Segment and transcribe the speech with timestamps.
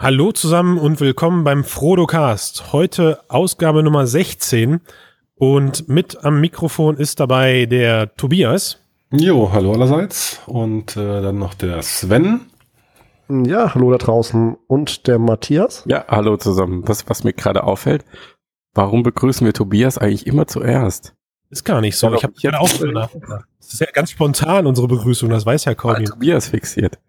[0.00, 2.72] Hallo zusammen und willkommen beim Frodo-Cast.
[2.72, 4.80] Heute Ausgabe Nummer 16
[5.34, 8.78] und mit am Mikrofon ist dabei der Tobias.
[9.10, 12.42] Jo, hallo allerseits und äh, dann noch der Sven.
[13.28, 15.82] Ja, hallo da draußen und der Matthias.
[15.88, 16.86] Ja, hallo zusammen.
[16.86, 18.04] Was, was mir gerade auffällt,
[18.74, 21.16] warum begrüßen wir Tobias eigentlich immer zuerst?
[21.50, 22.06] Ist gar nicht so.
[22.10, 25.74] Ja, ich habe ja auch Das ist ja ganz spontan unsere Begrüßung, das weiß ja
[25.74, 26.10] kaum jemand.
[26.10, 27.00] Tobias fixiert.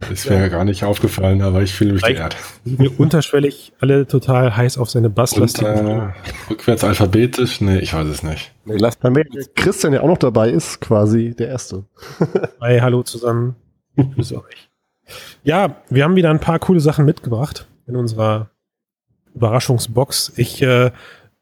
[0.00, 0.48] Das wäre ja.
[0.48, 2.36] gar nicht aufgefallen, aber ich fühle mich geehrt.
[2.64, 5.62] Sind wir unterschwellig alle total heiß auf seine Basslast?
[5.62, 6.12] Äh,
[6.50, 7.62] rückwärts alphabetisch?
[7.62, 8.52] Nee, ich weiß es nicht.
[8.66, 11.84] Nee, lass Dann wäre Christian ja auch noch dabei ist, quasi der Erste.
[12.60, 13.56] Hi, hallo zusammen.
[13.96, 14.70] Grüß euch.
[15.44, 18.50] Ja, wir haben wieder ein paar coole Sachen mitgebracht in unserer
[19.34, 20.34] Überraschungsbox.
[20.36, 20.90] Ich, äh,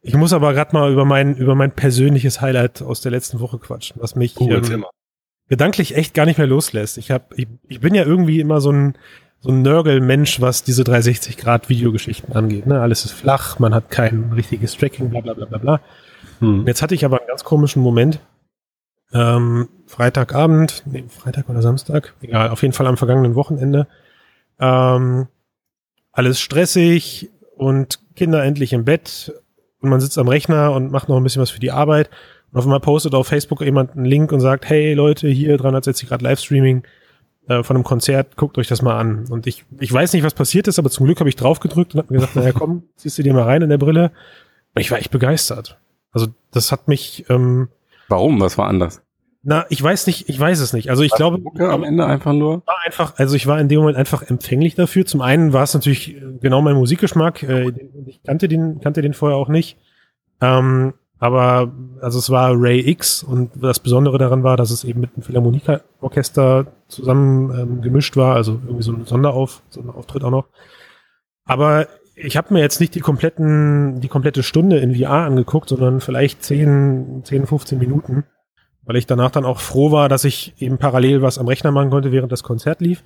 [0.01, 3.57] ich muss aber gerade mal über mein, über mein persönliches Highlight aus der letzten Woche
[3.57, 4.85] quatschen, was mich oh, ähm,
[5.47, 6.97] gedanklich echt gar nicht mehr loslässt.
[6.97, 8.95] Ich hab, ich, ich bin ja irgendwie immer so ein,
[9.39, 12.65] so ein Nörgel-Mensch, was diese 360-Grad-Videogeschichten angeht.
[12.65, 12.81] Ne?
[12.81, 15.81] Alles ist flach, man hat kein richtiges Tracking, bla bla bla bla bla.
[16.39, 16.65] Hm.
[16.65, 18.19] Jetzt hatte ich aber einen ganz komischen Moment.
[19.13, 23.87] Ähm, Freitagabend, nee, Freitag oder Samstag, egal, auf jeden Fall am vergangenen Wochenende.
[24.59, 25.27] Ähm,
[26.11, 29.31] alles stressig und Kinder endlich im Bett
[29.79, 32.09] und man sitzt am Rechner und macht noch ein bisschen was für die Arbeit
[32.55, 36.07] und auf einmal postet auf Facebook jemand einen Link und sagt, hey Leute, hier 360
[36.07, 36.83] Grad Livestreaming
[37.49, 39.25] äh, von einem Konzert, guckt euch das mal an.
[39.29, 41.93] Und ich, ich weiß nicht, was passiert ist, aber zum Glück habe ich drauf gedrückt
[41.93, 44.11] und habe mir gesagt, naja komm, ziehst du dir mal rein in der Brille.
[44.73, 45.77] Und ich war echt begeistert.
[46.13, 47.25] Also das hat mich.
[47.27, 47.67] Ähm,
[48.07, 48.39] Warum?
[48.39, 49.01] Was war anders?
[49.43, 50.89] Na, ich weiß nicht, ich weiß es nicht.
[50.89, 51.73] Also ich war glaube.
[51.73, 52.65] am Ende einfach nur.
[52.65, 55.05] War einfach, also ich war in dem Moment einfach empfänglich dafür.
[55.05, 57.43] Zum einen war es natürlich genau mein Musikgeschmack.
[57.43, 57.73] Äh,
[58.05, 59.77] ich kannte den, kannte den vorher auch nicht.
[60.39, 61.71] Ähm, aber
[62.01, 65.23] also es war Ray X und das Besondere daran war, dass es eben mit einem
[65.23, 70.47] Philharmonieorchester zusammen ähm, gemischt war, also irgendwie so ein Sonderauf, so ein Auftritt auch noch.
[71.45, 76.01] Aber ich habe mir jetzt nicht die kompletten, die komplette Stunde in VR angeguckt, sondern
[76.01, 78.23] vielleicht 10, 10, 15 Minuten,
[78.83, 81.89] weil ich danach dann auch froh war, dass ich eben parallel was am Rechner machen
[81.89, 83.03] konnte, während das Konzert lief.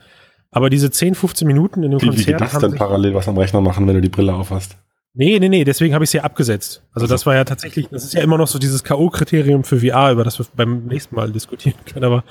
[0.51, 2.27] Aber diese 10, 15 Minuten in dem wie, Konzert.
[2.27, 4.77] Wie geht das denn parallel was am Rechner machen, wenn du die Brille aufhast?
[5.19, 6.81] Nee, nee, nee, deswegen habe ich es ja abgesetzt.
[6.93, 10.13] Also das war ja tatsächlich, das ist ja immer noch so dieses K.O.-Kriterium für VR,
[10.13, 12.05] über das wir beim nächsten Mal diskutieren können.
[12.05, 12.23] Aber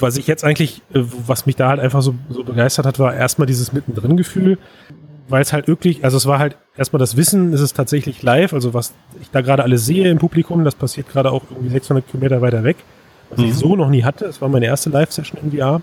[0.00, 3.14] was ich jetzt eigentlich, äh, was mich da halt einfach so, so begeistert hat, war
[3.14, 4.58] erstmal dieses Mittendrin-Gefühl,
[5.28, 8.52] weil es halt wirklich, also es war halt erstmal das Wissen, ist es tatsächlich live,
[8.52, 12.08] also was ich da gerade alles sehe im Publikum, das passiert gerade auch irgendwie 600
[12.10, 12.78] Kilometer weiter weg,
[13.30, 13.44] was mhm.
[13.44, 14.24] ich so noch nie hatte.
[14.24, 15.80] Es war meine erste Live-Session in VR.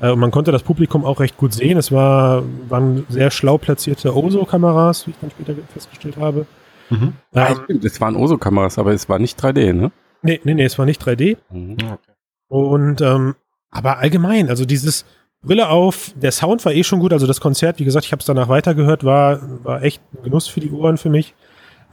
[0.00, 1.78] Äh, und man konnte das Publikum auch recht gut sehen.
[1.78, 6.46] Es war, waren sehr schlau platzierte OSO-Kameras, wie ich dann später festgestellt habe.
[6.90, 7.14] Mhm.
[7.34, 9.90] Ähm, das waren OSO-Kameras, aber es war nicht 3D, ne?
[10.22, 11.36] Nee, nee, nee, es war nicht 3D.
[11.50, 11.76] Mhm.
[12.48, 13.34] Und ähm,
[13.70, 15.04] aber allgemein, also dieses
[15.42, 18.20] Brille auf, der Sound war eh schon gut, also das Konzert, wie gesagt, ich habe
[18.20, 21.34] es danach weitergehört, war, war echt ein Genuss für die Ohren für mich.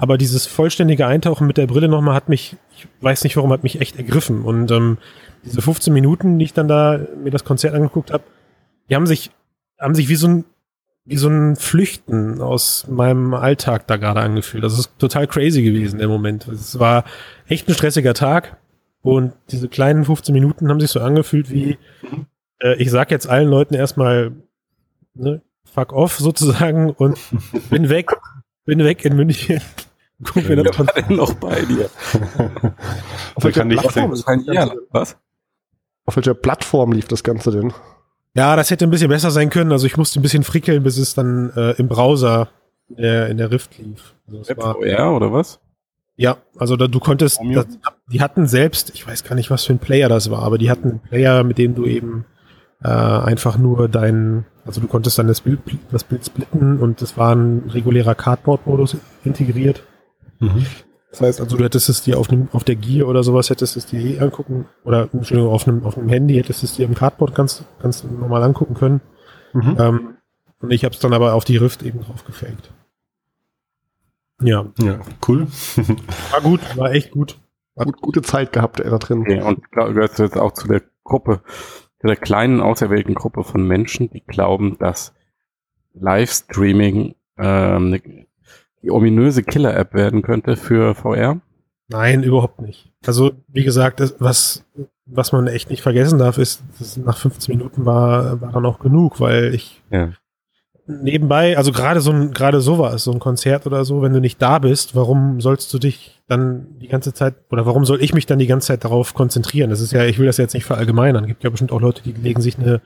[0.02, 3.62] Aber dieses vollständige Eintauchen mit der Brille nochmal hat mich, ich weiß nicht warum, hat
[3.62, 4.42] mich echt ergriffen.
[4.42, 4.98] Und ähm,
[5.46, 8.24] diese 15 Minuten, die ich dann da mir das Konzert angeguckt habe,
[8.90, 9.30] die haben sich,
[9.80, 10.46] haben sich wie so ein,
[11.06, 14.64] wie so ein Flüchten aus meinem Alltag da gerade angefühlt.
[14.64, 16.48] Das ist total crazy gewesen, der Moment.
[16.48, 17.04] Es war
[17.48, 18.58] echt ein stressiger Tag.
[19.04, 21.78] Und diese kleinen 15 Minuten haben sich so angefühlt wie,
[22.60, 24.32] äh, ich sag jetzt allen Leuten erstmal,
[25.14, 27.20] ne, fuck off sozusagen und
[27.70, 28.10] bin weg,
[28.66, 29.62] bin weg in München.
[30.24, 31.90] Guck mir das denn noch bei dir.
[33.36, 34.26] Auf welcher Plattform ist
[34.92, 35.18] Was?
[36.06, 37.74] Auf welcher Plattform lief das Ganze denn?
[38.34, 39.72] Ja, das hätte ein bisschen besser sein können.
[39.72, 42.50] Also ich musste ein bisschen frickeln, bis es dann äh, im Browser
[42.98, 44.14] äh, in der Rift lief.
[44.28, 45.60] Also VR oder was?
[46.16, 47.66] Ja, also da, du konntest, das,
[48.12, 50.70] die hatten selbst, ich weiß gar nicht, was für ein Player das war, aber die
[50.70, 52.26] hatten einen Player, mit dem du eben
[52.84, 55.60] äh, einfach nur dein, also du konntest dann das Bild,
[55.92, 59.84] das Bild splitten und es war ein regulärer Cardboard-Modus integriert.
[60.42, 60.66] Mhm.
[61.12, 63.76] Das heißt also, du hättest es dir auf, einem, auf der Gear oder sowas, hättest
[63.76, 66.96] es dir eh angucken, oder Entschuldigung, auf einem, auf einem Handy hättest es dir im
[66.96, 69.02] Cardboard ganz, ganz normal angucken können.
[69.54, 69.78] Mhm.
[69.78, 70.18] Ähm,
[70.60, 72.72] und ich habe es dann aber auf die Rift eben drauf gefaked.
[74.42, 74.66] Ja.
[74.80, 75.48] Ja, cool.
[76.32, 77.38] war gut, war echt gut.
[77.78, 79.26] Hat gut, gute Zeit gehabt, er da drin.
[79.30, 81.42] Ja, und gehört jetzt auch zu der Gruppe,
[82.00, 85.14] zu der kleinen auserwählten Gruppe von Menschen, die glauben, dass
[85.94, 88.26] Livestreaming ähm, eine
[88.84, 91.42] die ominöse Killer-App werden könnte für VR?
[91.88, 92.90] Nein, überhaupt nicht.
[93.06, 94.64] Also, wie gesagt, was,
[95.06, 98.80] was man echt nicht vergessen darf, ist, dass nach 15 Minuten war, war dann auch
[98.80, 100.14] genug, weil ich ja.
[100.88, 104.42] nebenbei, also gerade so ein, gerade sowas, so ein Konzert oder so, wenn du nicht
[104.42, 108.26] da bist, warum sollst du dich dann die ganze Zeit, oder warum soll ich mich
[108.26, 109.70] dann die ganze Zeit darauf konzentrieren?
[109.70, 111.26] Das ist ja, ich will das jetzt nicht verallgemeinern.
[111.26, 112.82] Es gibt ja bestimmt auch Leute, die legen sich eine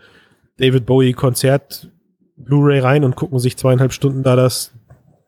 [0.57, 1.92] David Bowie Konzert
[2.38, 4.74] Blu-ray rein und gucken sich zweieinhalb Stunden da das,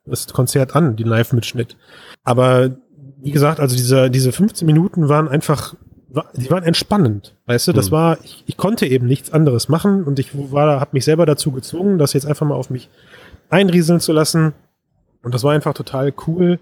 [0.10, 1.78] das Konzert an, die Live-Mitschnitt.
[2.24, 2.78] Aber
[3.22, 5.76] wie gesagt, also diese, diese 15 Minuten waren einfach,
[6.36, 7.36] die waren entspannend.
[7.46, 7.96] Weißt du, das mhm.
[7.96, 11.52] war, ich, ich konnte eben nichts anderes machen und ich war, habe mich selber dazu
[11.52, 12.90] gezwungen, das jetzt einfach mal auf mich
[13.50, 14.54] einrieseln zu lassen.
[15.24, 16.60] Und das war einfach total cool,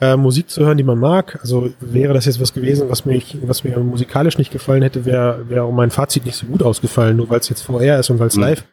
[0.00, 1.38] äh, Musik zu hören, die man mag.
[1.40, 5.48] Also wäre das jetzt was gewesen, was mir, was mir musikalisch nicht gefallen hätte, wäre
[5.48, 8.26] wäre mein Fazit nicht so gut ausgefallen, nur weil es jetzt VR ist und weil
[8.26, 8.42] es mhm.
[8.42, 8.64] live.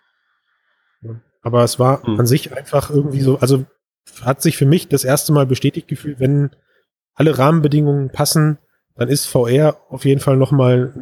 [1.41, 2.19] Aber es war mhm.
[2.19, 3.65] an sich einfach irgendwie so, also
[4.23, 6.51] hat sich für mich das erste Mal bestätigt gefühlt, wenn
[7.13, 8.59] alle Rahmenbedingungen passen,
[8.95, 10.93] dann ist VR auf jeden Fall nochmal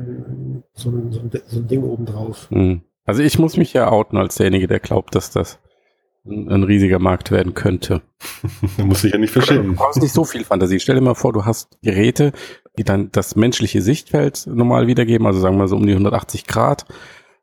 [0.74, 2.50] so, ein, so, ein, so ein Ding obendrauf.
[2.52, 2.82] Mhm.
[3.06, 5.60] Also ich muss mich ja outen als derjenige, der glaubt, dass das
[6.26, 8.02] ein, ein riesiger Markt werden könnte.
[8.78, 9.68] da muss ich ja nicht verstehen.
[9.68, 10.80] Du brauchst nicht so viel Fantasie.
[10.80, 12.34] Stell dir mal vor, du hast Geräte,
[12.78, 16.86] die dann das menschliche Sichtfeld normal wiedergeben, also sagen wir so um die 180 Grad,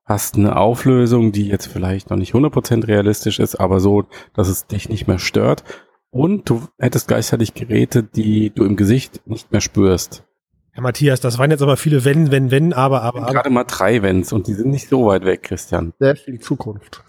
[0.05, 4.05] hast eine Auflösung, die jetzt vielleicht noch nicht 100% realistisch ist, aber so,
[4.35, 5.65] dass es dich nicht mehr stört.
[6.11, 10.25] Und du hättest gleichzeitig Geräte, die du im Gesicht nicht mehr spürst.
[10.71, 13.33] Herr Matthias, das waren jetzt aber viele Wenn, Wenn, Wenn, aber, aber, aber.
[13.33, 15.93] Gerade mal drei Wenns und die sind nicht so weit weg, Christian.
[15.99, 17.03] Sehr viel Zukunft.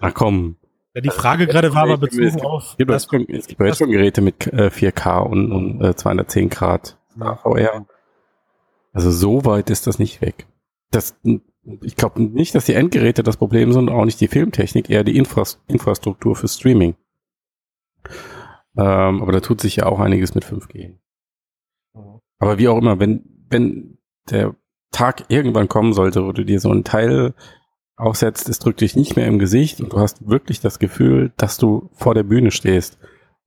[0.00, 0.56] Na komm.
[0.94, 2.76] Ja, die Frage gerade war aber bezogen es auf.
[2.78, 6.48] Gibt, es gibt, es gibt jetzt schon Geräte mit äh, 4K und, und äh, 210
[6.48, 7.86] Grad VR.
[8.92, 10.46] Also so weit ist das nicht weg.
[10.90, 11.16] Das,
[11.82, 15.16] ich glaube nicht, dass die Endgeräte das Problem sind, auch nicht die Filmtechnik, eher die
[15.16, 16.94] Infras Infrastruktur für Streaming.
[18.76, 20.94] Ähm, aber da tut sich ja auch einiges mit 5G.
[22.38, 23.98] Aber wie auch immer, wenn, wenn
[24.30, 24.54] der
[24.92, 27.34] Tag irgendwann kommen sollte, wo du dir so ein Teil
[27.96, 31.58] aufsetzt, es drückt dich nicht mehr im Gesicht und du hast wirklich das Gefühl, dass
[31.58, 32.98] du vor der Bühne stehst.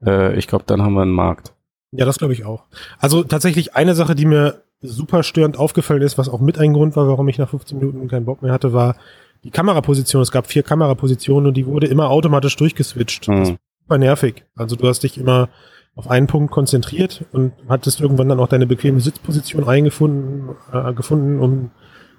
[0.05, 1.53] Äh, ich glaube, dann haben wir einen Markt.
[1.91, 2.65] Ja, das glaube ich auch.
[2.99, 6.95] Also tatsächlich eine Sache, die mir super störend aufgefallen ist, was auch mit ein Grund
[6.95, 8.95] war, warum ich nach 15 Minuten keinen Bock mehr hatte, war
[9.43, 10.21] die Kameraposition.
[10.21, 13.27] Es gab vier Kamerapositionen und die wurde immer automatisch durchgeswitcht.
[13.27, 13.35] Mhm.
[13.35, 14.45] Das war super nervig.
[14.55, 15.49] Also du hast dich immer
[15.95, 21.39] auf einen Punkt konzentriert und hattest irgendwann dann auch deine bequeme Sitzposition eingefunden, äh, gefunden,
[21.39, 21.71] um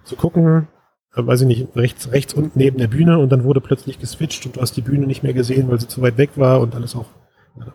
[0.04, 0.68] zu gucken,
[1.14, 4.44] äh, weiß ich nicht, rechts, rechts unten neben der Bühne und dann wurde plötzlich geswitcht
[4.46, 6.74] und du hast die Bühne nicht mehr gesehen, weil sie zu weit weg war und
[6.74, 7.06] alles auch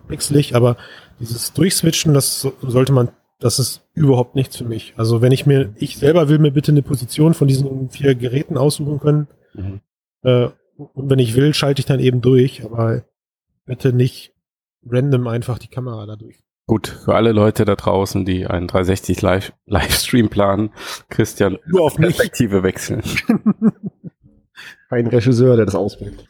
[0.07, 0.78] pixelig, aber
[1.19, 4.94] dieses Durchswitchen, das sollte man, das ist überhaupt nichts für mich.
[4.98, 8.57] Also wenn ich mir, ich selber will mir bitte eine Position von diesen vier Geräten
[8.57, 9.28] aussuchen können.
[9.54, 9.81] Mhm.
[10.24, 13.04] Äh, und wenn ich will, schalte ich dann eben durch, aber
[13.66, 14.34] bitte nicht
[14.86, 16.44] random einfach die Kamera dadurch.
[16.66, 20.72] Gut, für alle Leute da draußen, die einen 360 Live Livestream planen,
[21.10, 23.01] Christian, Nur auf Perspektive wechseln.
[24.89, 26.28] Ein Regisseur, der das ausbildet.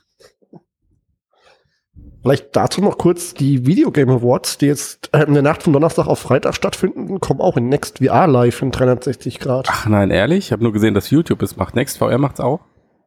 [2.22, 6.08] Vielleicht dazu noch kurz die Videogame Awards, die jetzt äh, in der Nacht von Donnerstag
[6.08, 9.68] auf Freitag stattfinden, kommen auch in Next VR live in 360 Grad.
[9.69, 10.48] Ach nein, ehrlich?
[10.48, 11.75] Ich habe nur gesehen, dass YouTube es macht.
[11.75, 12.60] Next VR macht's auch?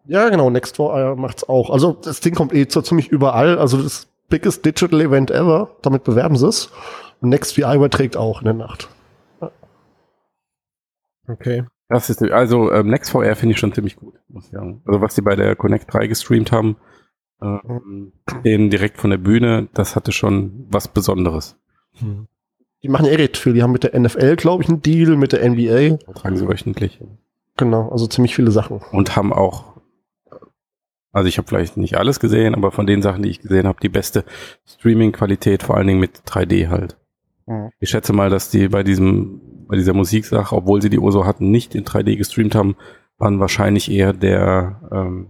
[0.06, 1.70] Ja, genau, Next VR macht's auch.
[1.70, 3.58] Also das Ding kommt eh so ziemlich überall.
[3.58, 5.76] Also das biggest digital event ever.
[5.82, 6.70] Damit bewerben sie es.
[7.20, 8.88] Und NextVI überträgt auch in der Nacht.
[9.42, 9.50] Ja.
[11.28, 11.64] Okay.
[11.88, 14.80] Das ist, also ähm, NextVR finde ich schon ziemlich gut, muss ich sagen.
[14.86, 16.76] Also was sie bei der Connect 3 gestreamt haben,
[17.42, 18.12] ähm,
[18.44, 21.56] den direkt von der Bühne, das hatte schon was Besonderes.
[21.98, 22.26] Hm.
[22.82, 23.52] Die machen ja eh recht viel.
[23.52, 25.98] Die haben mit der NFL, glaube ich, einen Deal, mit der NBA.
[26.14, 27.00] Tragen sie wöchentlich.
[27.56, 28.80] Genau, also ziemlich viele Sachen.
[28.90, 29.76] Und haben auch,
[31.12, 33.80] also ich habe vielleicht nicht alles gesehen, aber von den Sachen, die ich gesehen habe,
[33.82, 34.24] die beste
[34.66, 36.96] Streaming-Qualität, vor allen Dingen mit 3D halt.
[37.46, 37.70] Mhm.
[37.80, 41.50] Ich schätze mal, dass die bei diesem, bei dieser Musiksache, obwohl sie die Oso hatten,
[41.50, 42.76] nicht in 3D gestreamt haben,
[43.18, 45.28] waren wahrscheinlich eher der ähm,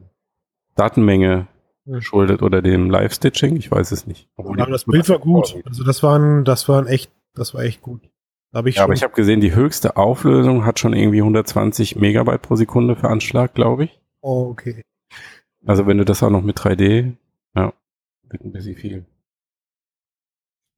[0.76, 1.48] Datenmenge
[1.92, 3.56] geschuldet oder dem Live-Stitching.
[3.56, 4.28] Ich weiß es nicht.
[4.36, 5.56] aber das Bild war gut.
[5.66, 8.10] Also das waren, das waren echt, das war echt gut.
[8.52, 12.42] Hab ich ja, aber ich habe gesehen, die höchste Auflösung hat schon irgendwie 120 Megabyte
[12.42, 14.00] pro Sekunde für Anschlag, glaube ich.
[14.22, 14.82] Oh, okay.
[15.64, 17.12] Also wenn du das auch noch mit 3D,
[17.54, 17.72] ja,
[18.28, 19.06] wird ein bisschen viel.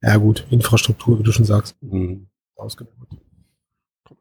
[0.01, 1.75] Ja gut, Infrastruktur, wie du schon sagst.
[1.81, 2.27] Mhm.
[2.55, 3.07] Ausgebaut.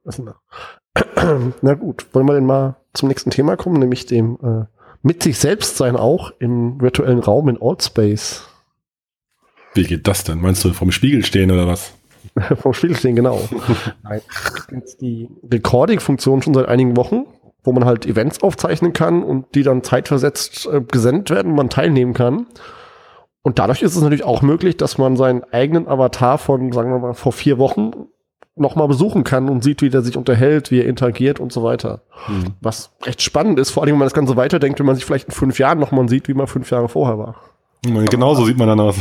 [1.62, 4.64] Na gut, wollen wir denn mal zum nächsten Thema kommen, nämlich dem äh,
[5.02, 8.48] mit sich selbst sein auch im virtuellen Raum in Altspace.
[9.74, 10.40] Wie geht das denn?
[10.40, 11.94] Meinst du vom Spiegel stehen oder was?
[12.60, 13.40] vom Spiegel stehen, genau.
[14.02, 14.20] Nein,
[15.00, 17.26] die Recording-Funktion schon seit einigen Wochen,
[17.64, 22.14] wo man halt Events aufzeichnen kann und die dann zeitversetzt äh, gesendet werden man teilnehmen
[22.14, 22.46] kann.
[23.42, 26.98] Und dadurch ist es natürlich auch möglich, dass man seinen eigenen Avatar von, sagen wir
[26.98, 27.92] mal, vor vier Wochen
[28.54, 32.02] nochmal besuchen kann und sieht, wie der sich unterhält, wie er interagiert und so weiter.
[32.28, 32.54] Mhm.
[32.60, 35.28] Was recht spannend ist, vor allem, wenn man das Ganze weiterdenkt, wenn man sich vielleicht
[35.28, 37.36] in fünf Jahren nochmal sieht, wie man fünf Jahre vorher war.
[37.82, 38.96] Genauso sieht man dann aus.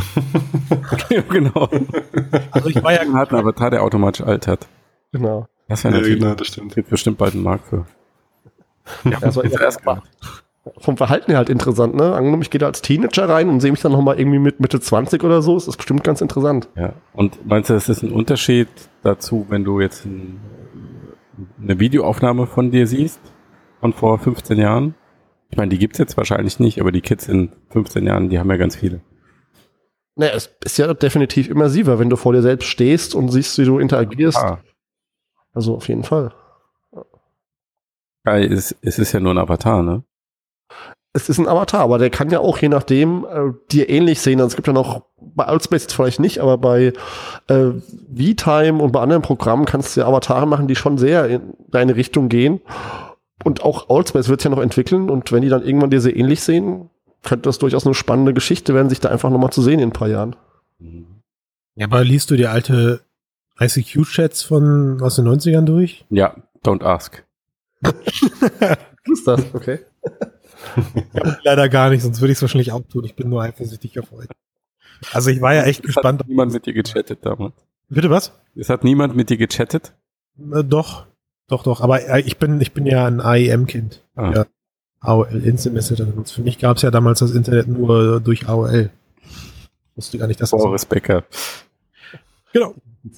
[1.29, 1.69] genau.
[2.49, 4.67] Also ich war ja gerade ein Avatar, der automatisch altert.
[5.11, 5.47] Genau.
[5.67, 6.73] Das wäre natürlich ja, genau, das stimmt.
[6.73, 7.85] Gibt bestimmt bald einen Markt für.
[9.03, 10.03] Ja, also ich erst gemacht.
[10.77, 12.13] Vom Verhalten her halt interessant, ne?
[12.13, 14.79] Angenommen, ich gehe da als Teenager rein und sehe mich dann nochmal irgendwie mit Mitte
[14.79, 16.69] 20 oder so, ist das bestimmt ganz interessant.
[16.75, 16.93] Ja.
[17.13, 18.67] Und meinst du, es ist ein Unterschied
[19.01, 20.39] dazu, wenn du jetzt ein,
[21.61, 23.19] eine Videoaufnahme von dir siehst,
[23.79, 24.93] von vor 15 Jahren?
[25.49, 28.49] Ich meine, die gibt's jetzt wahrscheinlich nicht, aber die Kids in 15 Jahren, die haben
[28.51, 29.01] ja ganz viele.
[30.15, 33.65] Naja, es ist ja definitiv immersiver, wenn du vor dir selbst stehst und siehst, wie
[33.65, 34.37] du interagierst.
[34.37, 34.59] Ah,
[35.53, 36.33] Also auf jeden Fall.
[38.25, 40.03] ja, es, es ist ja nur ein Avatar, ne?
[41.13, 44.39] Es ist ein Avatar, aber der kann ja auch je nachdem äh, dir ähnlich sehen.
[44.39, 46.93] Also es gibt ja noch, bei Outspace jetzt vielleicht nicht, aber bei
[47.47, 47.71] äh,
[48.15, 51.95] V-Time und bei anderen Programmen kannst du ja Avatare machen, die schon sehr in deine
[51.95, 52.61] Richtung gehen.
[53.43, 56.41] Und auch Outspace wird ja noch entwickeln und wenn die dann irgendwann dir sehr ähnlich
[56.41, 56.89] sehen,
[57.23, 59.93] könnte das durchaus eine spannende Geschichte werden, sich da einfach nochmal zu sehen in ein
[59.93, 60.35] paar Jahren.
[61.75, 63.01] Ja, aber liest du die alte
[63.59, 66.05] ICQ-Chats von aus den 90ern durch?
[66.09, 67.23] Ja, don't ask.
[69.05, 69.43] ist das?
[69.53, 69.79] Okay.
[71.43, 73.03] Leider gar nicht, sonst würde ich es wahrscheinlich auch tun.
[73.05, 74.27] Ich bin nur eifersüchtig auf euch.
[75.11, 76.19] Also ich war ja echt Es gespannt.
[76.21, 77.53] hat niemand mit dir gechattet damals.
[77.89, 78.31] Bitte was?
[78.55, 79.93] Es hat niemand mit dir gechattet?
[80.53, 81.07] Äh, doch,
[81.47, 81.81] doch, doch.
[81.81, 84.03] Aber äh, ich bin, ich bin ja ein AIM-Kind.
[84.15, 84.31] Ah.
[84.33, 84.45] Ja.
[85.01, 86.07] AOL Instant Messenger.
[86.25, 88.91] Für mich gab es ja damals das Internet nur durch AOL.
[89.95, 91.23] Wusste gar nicht, dass das Boris Becker.
[92.53, 92.75] Genau.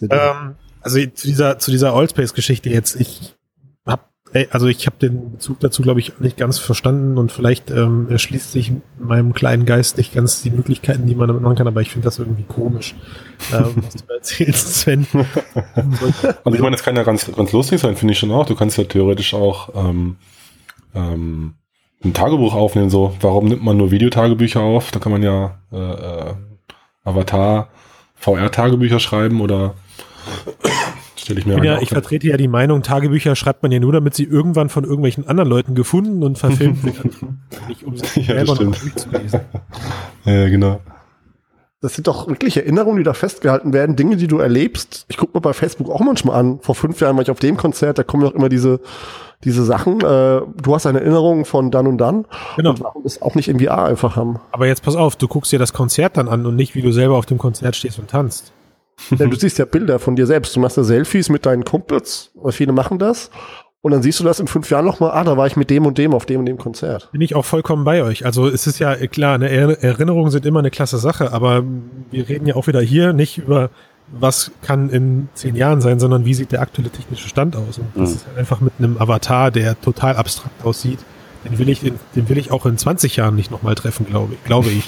[0.09, 2.95] Ähm, also zu dieser zu dieser Allspace-Geschichte jetzt.
[2.99, 3.35] Ich
[4.49, 8.51] also ich habe den Bezug dazu, glaube ich, nicht ganz verstanden und vielleicht ähm, erschließt
[8.51, 11.67] sich meinem kleinen Geist nicht ganz die Möglichkeiten, die man damit machen kann.
[11.67, 12.95] Aber ich finde das irgendwie komisch,
[13.53, 15.07] ähm, was du erzählst, Sven.
[16.43, 18.45] Also ich meine, das kann ja ganz, ganz lustig sein, finde ich schon auch.
[18.45, 20.17] Du kannst ja theoretisch auch ähm,
[20.95, 21.55] ähm,
[22.03, 22.89] ein Tagebuch aufnehmen.
[22.89, 24.91] So, warum nimmt man nur Videotagebücher auf?
[24.91, 26.33] Da kann man ja äh, äh,
[27.03, 27.69] Avatar
[28.15, 29.75] VR-Tagebücher schreiben oder
[31.23, 33.91] stelle ich mir Ja, auch ich vertrete ja die Meinung, Tagebücher schreibt man ja nur,
[33.93, 37.41] damit sie irgendwann von irgendwelchen anderen Leuten gefunden und verfilmt werden.
[37.67, 38.81] Nicht um sie Ja, das selber noch stimmt.
[38.83, 39.39] durchzulesen.
[40.25, 40.79] Ja, genau.
[41.81, 45.05] Das sind doch wirklich Erinnerungen, die da festgehalten werden, Dinge, die du erlebst.
[45.09, 46.59] Ich gucke mir bei Facebook auch manchmal an.
[46.61, 48.79] Vor fünf Jahren war ich auf dem Konzert, da kommen doch immer diese,
[49.43, 49.99] diese Sachen.
[49.99, 50.03] Äh,
[50.61, 52.23] du hast eine Erinnerung von dann und dann.
[52.55, 52.69] Genau.
[52.69, 54.39] Und warum das auch nicht in VR einfach haben?
[54.53, 56.93] Aber jetzt pass auf, du guckst dir das Konzert dann an und nicht, wie du
[56.93, 58.52] selber auf dem Konzert stehst und tanzt.
[59.11, 60.55] Denn du siehst ja Bilder von dir selbst.
[60.55, 63.29] Du machst ja Selfies mit deinen Kumpels, weil viele machen das.
[63.81, 65.85] Und dann siehst du das in fünf Jahren nochmal, ah, da war ich mit dem
[65.85, 67.09] und dem auf dem und dem Konzert.
[67.11, 68.25] Bin ich auch vollkommen bei euch.
[68.25, 71.63] Also es ist ja äh, klar, Er- Erinnerungen sind immer eine klasse Sache, aber
[72.09, 73.69] wir reden ja auch wieder hier nicht über
[74.11, 77.77] was kann in zehn Jahren sein, sondern wie sieht der aktuelle technische Stand aus.
[77.79, 78.15] Und das Mhm.
[78.15, 80.99] ist halt einfach mit einem Avatar, der total abstrakt aussieht.
[81.43, 84.35] Den will ich, in, den will ich auch in 20 Jahren nicht nochmal treffen, glaube
[84.35, 84.43] ich.
[84.45, 84.85] Glaube ich.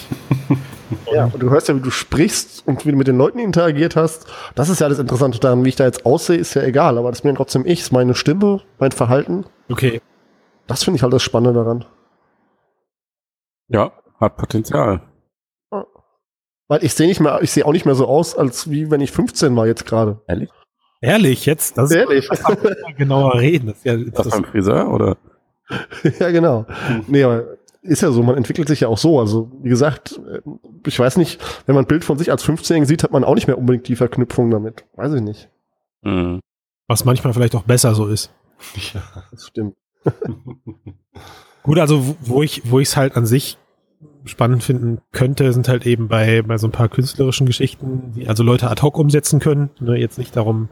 [1.12, 3.96] Ja, und du hörst ja, wie du sprichst und wie du mit den Leuten interagiert
[3.96, 4.28] hast.
[4.56, 6.98] Das ist ja das Interessante daran, wie ich da jetzt aussehe, ist ja egal.
[6.98, 9.46] Aber das bin ja trotzdem ich, ist meine Stimme, mein Verhalten.
[9.70, 10.02] Okay.
[10.68, 11.86] Das finde ich halt das Spannende daran.
[13.68, 15.02] Ja, hat Potenzial.
[16.68, 19.02] Weil ich sehe nicht mehr, ich sehe auch nicht mehr so aus, als wie wenn
[19.02, 20.22] ich 15 war jetzt gerade.
[20.28, 20.50] Ehrlich?
[21.02, 21.78] Ehrlich, jetzt?
[21.78, 22.28] Das Ehrlich?
[22.30, 23.68] Das mal genauer reden.
[23.68, 25.18] Das ist ja, Das das, beim Friseur oder?
[26.20, 26.66] ja, genau.
[27.08, 29.20] Nee, aber ist ja so, man entwickelt sich ja auch so.
[29.20, 30.20] Also, wie gesagt,
[30.88, 33.36] ich weiß nicht, wenn man ein Bild von sich als 15-Jährigen sieht, hat man auch
[33.36, 34.86] nicht mehr unbedingt die Verknüpfung damit.
[34.96, 35.50] Weiß ich nicht.
[36.04, 36.40] Mhm.
[36.88, 38.32] was manchmal vielleicht auch besser so ist.
[39.32, 39.76] Das stimmt.
[41.64, 43.58] Gut, also wo- wo ich, wo ich es halt an sich
[44.26, 48.44] spannend finden könnte, sind halt eben bei, bei so ein paar künstlerischen Geschichten, die also
[48.44, 49.70] Leute ad hoc umsetzen können.
[49.80, 50.70] Ne, jetzt nicht darum,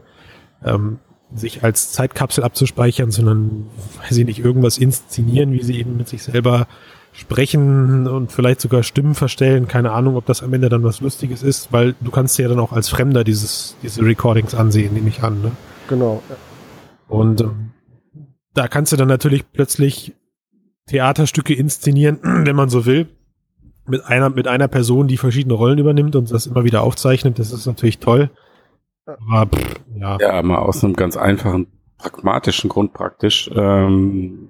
[0.64, 0.98] ähm,
[1.34, 3.66] sich als Zeitkapsel abzuspeichern, sondern,
[4.02, 6.68] weiß ich nicht, irgendwas inszenieren, wie sie eben mit sich selber
[7.14, 9.68] sprechen und vielleicht sogar Stimmen verstellen.
[9.68, 12.58] Keine Ahnung, ob das am Ende dann was Lustiges ist, weil du kannst ja dann
[12.58, 15.40] auch als Fremder dieses, diese Recordings ansehen, nehme ich an.
[15.40, 15.52] Ne?
[15.88, 16.22] Genau.
[17.08, 17.70] Und ähm,
[18.52, 20.12] da kannst du dann natürlich plötzlich
[20.88, 23.08] Theaterstücke inszenieren, wenn man so will,
[23.86, 27.38] mit einer, mit einer Person, die verschiedene Rollen übernimmt und das immer wieder aufzeichnet.
[27.38, 28.30] Das ist natürlich toll.
[29.06, 30.18] Aber pff, ja.
[30.18, 31.68] Ja, mal aus einem ganz einfachen,
[31.98, 33.50] pragmatischen Grund praktisch.
[33.54, 34.48] Ähm,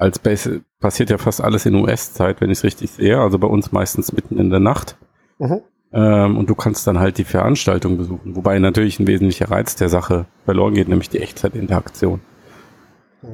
[0.00, 3.20] als Base passiert ja fast alles in US-Zeit, wenn ich es richtig sehe.
[3.20, 4.96] Also bei uns meistens mitten in der Nacht.
[5.38, 5.60] Mhm.
[5.92, 8.36] Ähm, und du kannst dann halt die Veranstaltung besuchen.
[8.36, 12.20] Wobei natürlich ein wesentlicher Reiz der Sache verloren geht, nämlich die Echtzeitinteraktion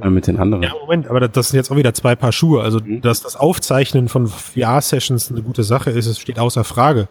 [0.03, 0.63] äh, mit den anderen.
[0.63, 2.63] Ja, Moment, aber das sind jetzt auch wieder zwei Paar Schuhe.
[2.63, 3.03] Also, Mhm.
[3.03, 7.09] dass das Aufzeichnen von VR-Sessions eine gute Sache ist, es steht außer Frage.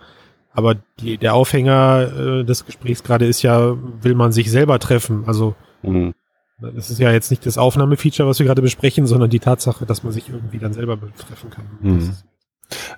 [0.51, 5.23] Aber die, der Aufhänger äh, des Gesprächs gerade ist ja, will man sich selber treffen.
[5.27, 6.13] Also, Mhm.
[6.57, 10.03] Das ist ja jetzt nicht das Aufnahmefeature, was wir gerade besprechen, sondern die Tatsache, dass
[10.03, 11.65] man sich irgendwie dann selber treffen kann.
[11.81, 12.13] Mhm.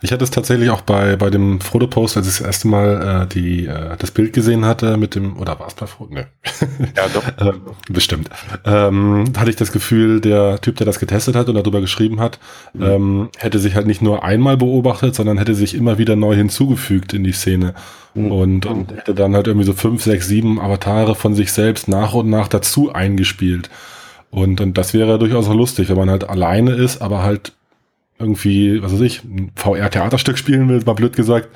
[0.02, 3.34] Ich hatte es tatsächlich auch bei, bei dem Frodo-Post, als ich das erste Mal äh,
[3.34, 6.14] die, äh, das Bild gesehen hatte mit dem, oder war es bei Frodo?
[6.14, 6.28] Ne.
[6.96, 7.24] Ja, doch.
[7.54, 8.30] ähm, bestimmt.
[8.66, 12.40] Ähm, hatte ich das Gefühl, der Typ, der das getestet hat und darüber geschrieben hat,
[12.74, 12.84] Mhm.
[12.84, 17.14] ähm, hätte sich halt nicht nur einmal beobachtet, sondern hätte sich immer wieder neu hinzugefügt
[17.14, 17.74] in die Szene.
[18.14, 18.32] Mhm.
[18.32, 22.14] Und, und hätte dann halt irgendwie so fünf, sechs, sieben Avatare von sich selbst nach
[22.14, 23.70] und nach dazu eingespielt.
[24.32, 27.54] Und, und das wäre durchaus auch lustig, wenn man halt alleine ist, aber halt
[28.20, 31.50] irgendwie, was weiß ich, ein VR-Theaterstück spielen will, mal blöd gesagt,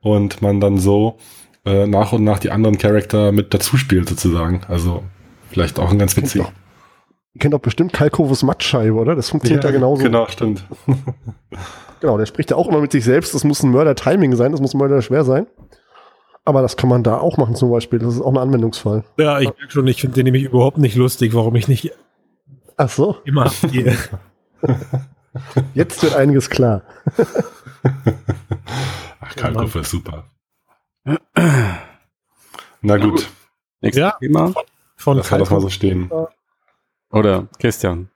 [0.00, 1.18] und man dann so
[1.64, 4.62] äh, nach und nach die anderen Charakter mit dazu spielt sozusagen.
[4.68, 5.02] Also
[5.50, 6.42] vielleicht auch ein ganz witzig.
[6.42, 9.14] Ihr kennt doch bestimmt Kalkovus Mattscheibe, oder?
[9.14, 10.02] Das funktioniert ja, genauso.
[10.02, 10.64] Genau, stimmt.
[12.00, 13.34] Genau, der spricht ja auch immer mit sich selbst.
[13.34, 15.46] Das muss ein Mörder-Timing sein, das muss Mörder schwer sein.
[16.46, 17.98] Aber das kann man da auch machen zum Beispiel.
[17.98, 19.04] Das ist auch ein Anwendungsfall.
[19.18, 21.92] Ja, ich merke schon, ich finde den nämlich überhaupt nicht lustig, warum ich nicht
[22.82, 23.52] Ach so, immer
[25.74, 26.82] jetzt wird einiges klar.
[29.20, 30.24] Ach, Kalkofe ist super.
[32.82, 33.28] Na gut,
[33.80, 34.16] Nächstes Ja.
[34.20, 34.52] Thema.
[34.96, 36.10] von lass mal das mal so stehen.
[37.10, 38.08] Oder Christian,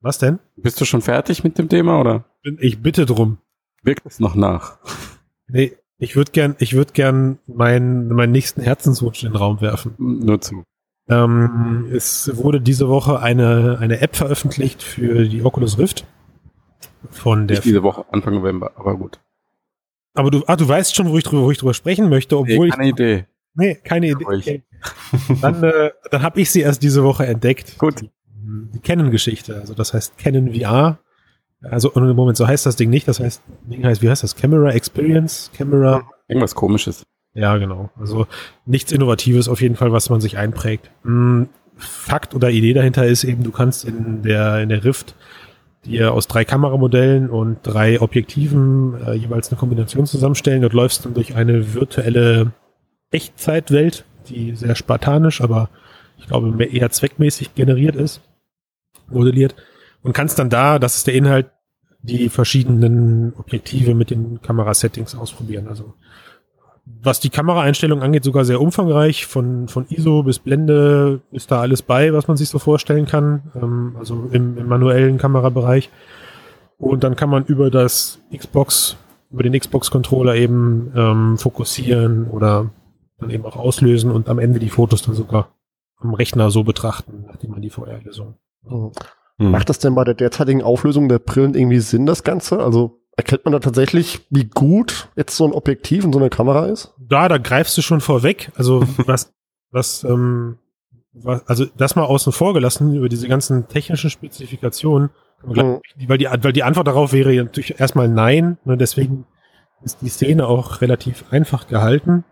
[0.00, 0.38] Was denn?
[0.56, 2.24] bist du schon fertig mit dem Thema oder
[2.58, 3.38] Ich bitte drum.
[3.82, 4.78] wirkt es noch nach?
[5.48, 9.94] Nee, ich würde gern, ich würde gern meinen, meinen nächsten Herzenswunsch in den Raum werfen.
[9.98, 10.64] Nur zu.
[11.08, 16.06] Ähm, es wurde diese Woche eine, eine App veröffentlicht für die Oculus Rift.
[17.10, 17.56] Von der.
[17.58, 19.20] Nicht diese Woche, Anfang November, aber gut.
[20.14, 22.66] Aber du, ah, du weißt schon, wo ich drüber, wo ich drüber sprechen möchte, obwohl
[22.66, 22.90] Nee, keine ich.
[22.92, 23.26] Idee.
[23.54, 24.08] Nee, keine.
[24.10, 24.62] Idee.
[25.40, 27.78] Dann, äh, dann habe ich sie erst diese Woche entdeckt.
[27.78, 28.04] Gut.
[28.34, 29.56] Die Canon-Geschichte.
[29.56, 30.98] Also das heißt Canon VR.
[31.62, 33.06] Also im Moment, so heißt das Ding nicht.
[33.06, 34.34] Das heißt, Ding heißt, wie heißt das?
[34.34, 35.50] Camera Experience?
[35.56, 36.08] Camera.
[36.28, 37.04] Irgendwas komisches.
[37.34, 37.90] Ja, genau.
[37.98, 38.26] Also
[38.66, 40.90] nichts Innovatives auf jeden Fall, was man sich einprägt.
[41.02, 45.14] Hm, Fakt oder Idee dahinter ist eben, du kannst in der, in der Rift
[45.84, 50.62] dir aus drei Kameramodellen und drei Objektiven äh, jeweils eine Kombination zusammenstellen.
[50.62, 52.52] Dort läufst du durch eine virtuelle
[53.10, 55.70] Echtzeitwelt, die sehr spartanisch, aber
[56.18, 58.20] ich glaube eher zweckmäßig generiert ist,
[59.08, 59.56] modelliert
[60.02, 61.50] und kannst dann da, das ist der Inhalt,
[62.02, 65.68] die verschiedenen Objektive mit den Kamerasettings ausprobieren.
[65.68, 65.94] Also
[66.84, 69.26] was die Kameraeinstellung angeht, sogar sehr umfangreich.
[69.26, 73.50] Von, von ISO bis Blende ist da alles bei, was man sich so vorstellen kann.
[73.54, 75.90] Ähm, also im, im manuellen Kamerabereich.
[76.78, 78.96] Und dann kann man über das Xbox,
[79.30, 82.70] über den Xbox-Controller eben ähm, fokussieren oder
[83.18, 85.54] dann eben auch auslösen und am Ende die Fotos dann sogar
[85.98, 88.36] am Rechner so betrachten, nachdem man die VR-Lösung.
[88.64, 88.92] Mhm.
[89.38, 89.50] Hm.
[89.50, 92.60] Macht das denn bei der derzeitigen Auflösung der Brillen irgendwie Sinn, das Ganze?
[92.60, 96.66] Also erkennt man da tatsächlich, wie gut jetzt so ein Objektiv in so einer Kamera
[96.66, 96.94] ist?
[96.98, 98.50] Da, da greifst du schon vorweg.
[98.56, 99.32] Also was,
[99.70, 100.56] was, ähm,
[101.12, 105.10] was, also das mal außen vor gelassen über diese ganzen technischen Spezifikationen,
[105.46, 108.56] gleich- weil die, weil die Antwort darauf wäre ja natürlich erstmal nein.
[108.64, 109.26] Ne, deswegen
[109.82, 112.24] ist die Szene auch relativ einfach gehalten.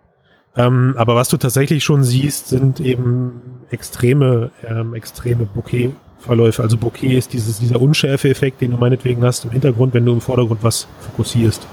[0.56, 5.44] Ähm, aber was du tatsächlich schon siehst, sind eben extreme, ähm, extreme
[6.18, 6.62] Bokeh-Verläufe.
[6.62, 10.20] Also Bokeh ist dieses, dieser Unschärfe-Effekt, den du meinetwegen hast im Hintergrund, wenn du im
[10.20, 11.66] Vordergrund was fokussierst.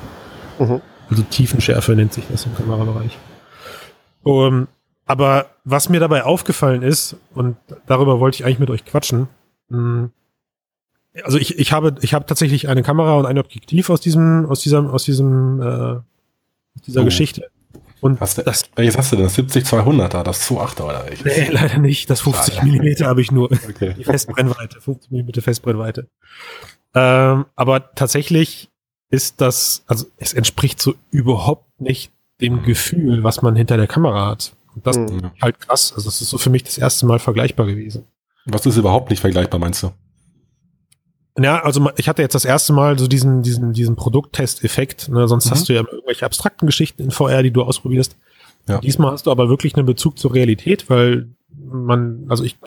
[0.60, 0.82] Mhm.
[1.10, 3.18] Also Tiefenschärfe nennt sich das im Kamerabereich.
[4.24, 4.68] Um,
[5.06, 9.28] aber was mir dabei aufgefallen ist, und darüber wollte ich eigentlich mit euch quatschen,
[9.70, 10.10] mh,
[11.24, 14.62] also ich, ich habe, ich habe tatsächlich eine Kamera und ein Objektiv aus diesem, aus
[14.62, 15.96] diesem, aus diesem, äh,
[16.86, 17.06] dieser Oh.
[17.06, 17.50] Geschichte.
[18.02, 19.26] Und Hast du, das, welches hast du denn?
[19.26, 21.26] Das 70-200er, das 2.8er oder welches?
[21.26, 22.10] nee, leider nicht.
[22.10, 22.68] Das 50 Schade.
[22.68, 23.52] Millimeter habe ich nur.
[23.52, 23.96] Okay.
[23.98, 26.08] Die Festbrennweite, 50 mm Festbrennweite.
[26.94, 28.70] Ähm, aber tatsächlich
[29.10, 34.28] ist das, also es entspricht so überhaupt nicht dem Gefühl, was man hinter der Kamera
[34.32, 34.54] hat.
[34.76, 35.06] Und das Mhm.
[35.34, 35.94] ist halt krass.
[35.96, 38.06] Also das ist so für mich das erste Mal vergleichbar gewesen.
[38.46, 39.92] Was ist überhaupt nicht vergleichbar, meinst du?
[41.38, 45.10] Ja, also ich hatte jetzt das erste Mal so diesen, diesen, diesen Produkttest-Effekt.
[45.10, 45.28] Ne?
[45.28, 45.52] Sonst Mhm.
[45.52, 48.18] hast du ja irgendwelche abstrakten Geschichten in VR, die du ausprobierst.
[48.68, 48.80] Ja.
[48.80, 52.58] Diesmal hast du aber wirklich einen Bezug zur Realität, weil man, also ich,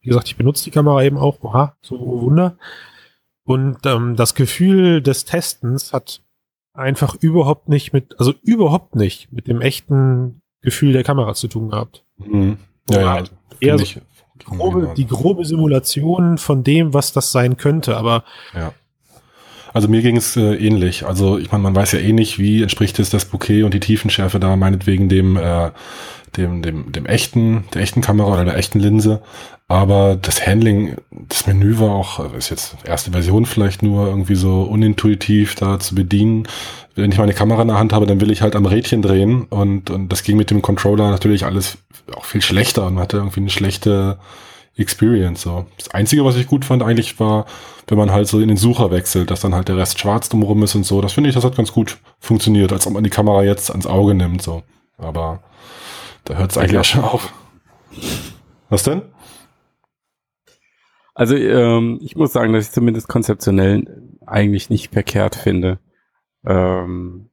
[0.00, 1.42] wie gesagt, ich benutze die Kamera eben auch.
[1.42, 2.56] Oha, so Wunder.
[3.44, 6.22] Und ähm, das Gefühl des Testens hat
[6.74, 11.70] einfach überhaupt nicht mit, also überhaupt nicht mit dem echten Gefühl der Kamera zu tun
[11.70, 12.04] gehabt.
[12.18, 12.58] Mhm.
[12.90, 13.16] Ja, ja.
[13.60, 14.00] Eher Finde so
[14.44, 18.72] Grobe, die grobe Simulation von dem, was das sein könnte, aber Ja.
[19.72, 21.04] Also mir ging es äh, ähnlich.
[21.04, 23.80] Also ich meine, man weiß ja eh nicht, wie entspricht es das Bouquet und die
[23.80, 25.70] Tiefenschärfe da meinetwegen dem, äh,
[26.34, 29.20] dem, dem, dem echten, der echten Kamera oder der echten Linse.
[29.68, 34.62] Aber das Handling, das Menü war auch, ist jetzt erste Version vielleicht nur irgendwie so
[34.62, 36.46] unintuitiv da zu bedienen.
[36.94, 39.44] Wenn ich meine Kamera in der Hand habe, dann will ich halt am Rädchen drehen
[39.44, 41.78] und, und das ging mit dem Controller natürlich alles
[42.14, 44.18] auch viel schlechter und man hatte irgendwie eine schlechte,
[44.76, 45.42] Experience.
[45.42, 45.66] So.
[45.78, 47.46] Das Einzige, was ich gut fand, eigentlich war,
[47.86, 50.62] wenn man halt so in den Sucher wechselt, dass dann halt der Rest schwarz drumherum
[50.62, 51.00] ist und so.
[51.00, 53.86] Das finde ich, das hat ganz gut funktioniert, als ob man die Kamera jetzt ans
[53.86, 54.42] Auge nimmt.
[54.42, 54.62] So.
[54.98, 55.40] Aber
[56.24, 57.32] da hört es eigentlich auch schon auf.
[58.68, 59.02] Was denn?
[61.16, 65.78] Also ähm, ich muss sagen, dass ich zumindest konzeptionell eigentlich nicht verkehrt finde.
[66.44, 67.30] Ähm,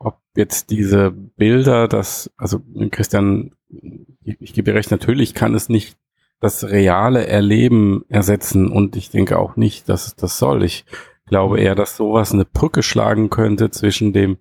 [0.00, 3.52] ob jetzt diese Bilder, das, also Christian,
[4.24, 5.96] ich, ich gebe dir recht, natürlich kann es nicht
[6.40, 10.64] das reale Erleben ersetzen und ich denke auch nicht, dass es das soll.
[10.64, 10.84] Ich
[11.26, 14.36] glaube eher, dass sowas eine Brücke schlagen könnte zwischen dem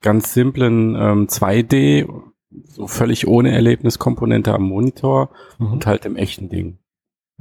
[0.00, 2.08] ganz simplen ähm, 2D,
[2.64, 5.72] so völlig ohne Erlebniskomponente am Monitor mhm.
[5.72, 6.78] und halt dem echten Ding.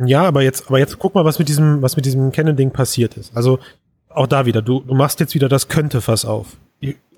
[0.06, 3.18] Ja, aber jetzt, aber jetzt guck mal, was mit diesem, was mit diesem Canon-Ding passiert
[3.18, 3.36] ist.
[3.36, 3.60] Also
[4.10, 6.58] auch da wieder, du, du machst jetzt wieder das könnte Fass auf.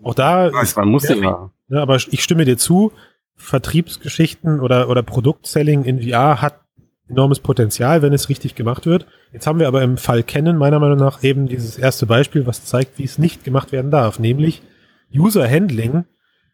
[0.04, 0.52] Auch da.
[0.52, 1.52] Weiß, man muss ja, ja.
[1.69, 1.82] ja.
[1.82, 2.91] Aber ich stimme dir zu,
[3.36, 6.60] Vertriebsgeschichten oder, oder Produktselling in VR hat
[7.10, 9.06] enormes Potenzial, wenn es richtig gemacht wird.
[9.32, 12.65] Jetzt haben wir aber im Fall Canon meiner Meinung nach eben dieses erste Beispiel, was
[12.65, 14.62] zeigt, wie es nicht gemacht werden darf, nämlich
[15.13, 16.06] User Handling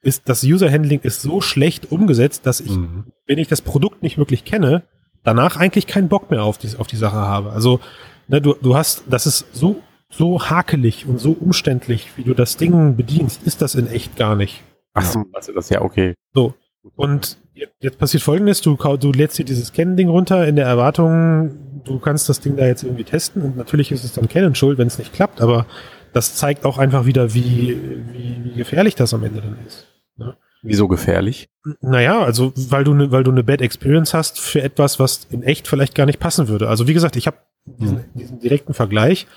[0.02, 3.06] ist, das User Handling ist so schlecht umgesetzt, dass ich, mhm.
[3.28, 4.84] wenn ich das Produkt nicht wirklich kenne,
[5.30, 7.52] danach eigentlich keinen Bock mehr auf die, auf die Sache habe.
[7.52, 7.80] Also,
[8.28, 12.58] ne, du, du hast, das ist so, so hakelig und so umständlich, wie du das
[12.58, 14.63] Ding bedienst, ist das in echt gar nicht.
[14.96, 16.15] Ach so, also das ist ja okay.
[16.34, 16.56] So.
[16.96, 17.38] Und
[17.80, 22.28] jetzt passiert folgendes, du, du lädst dir dieses Canon-Ding runter in der Erwartung, du kannst
[22.28, 24.98] das Ding da jetzt irgendwie testen und natürlich ist es dann Canon schuld, wenn es
[24.98, 25.68] nicht klappt, aber
[26.13, 27.78] das zeigt auch einfach wieder, wie,
[28.13, 29.86] wie, wie gefährlich das am Ende dann ist.
[30.18, 30.36] Ne?
[30.62, 31.50] Wieso gefährlich?
[31.82, 35.43] Naja, also weil du ne, weil du eine Bad Experience hast für etwas, was in
[35.43, 36.67] echt vielleicht gar nicht passen würde.
[36.67, 38.06] Also wie gesagt, ich habe diesen, hm.
[38.13, 39.28] diesen direkten Vergleich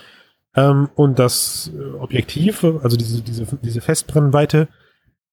[0.56, 4.68] ähm, und das äh, Objektiv, also diese, diese, diese Festbrennweite,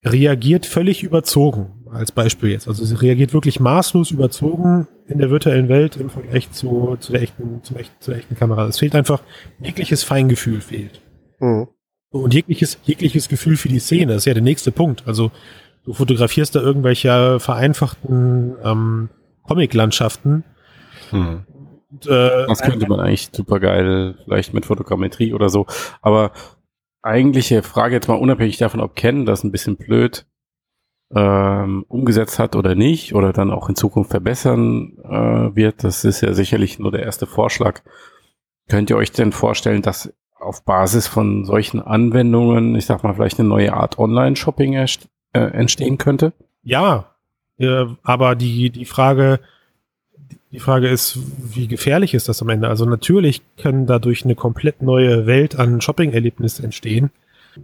[0.04, 2.68] reagiert völlig überzogen, als Beispiel jetzt.
[2.68, 7.22] Also sie reagiert wirklich maßlos überzogen in der virtuellen Welt im Vergleich zu, zu, der,
[7.22, 8.66] echten, zu, echt, zu der echten Kamera.
[8.68, 9.22] Es fehlt einfach,
[9.62, 11.02] jegliches Feingefühl fehlt.
[11.40, 11.68] Mhm.
[12.12, 15.04] Und jegliches, jegliches Gefühl für die Szene, das ist ja der nächste Punkt.
[15.06, 15.32] Also
[15.86, 19.10] du fotografierst da irgendwelche vereinfachten ähm,
[19.44, 20.44] Comic-Landschaften.
[21.10, 21.46] Hm.
[21.92, 25.66] Und, äh, das könnte man eigentlich super geil, vielleicht mit Fotogrammetrie oder so.
[26.02, 26.32] Aber
[27.02, 30.26] eigentliche Frage jetzt mal unabhängig davon, ob Ken das ein bisschen blöd
[31.16, 36.22] ähm, umgesetzt hat oder nicht, oder dann auch in Zukunft verbessern äh, wird, das ist
[36.22, 37.82] ja sicherlich nur der erste Vorschlag.
[38.68, 43.40] Könnt ihr euch denn vorstellen, dass auf Basis von solchen Anwendungen, ich sag mal, vielleicht
[43.40, 44.74] eine neue Art Online-Shopping
[45.34, 46.34] äh, entstehen könnte?
[46.64, 47.12] Ja,
[47.58, 49.40] äh, aber die, die Frage,
[50.52, 51.20] die Frage ist,
[51.54, 52.68] wie gefährlich ist das am Ende?
[52.68, 57.12] Also natürlich können dadurch eine komplett neue Welt an Shopping-Erlebnis entstehen.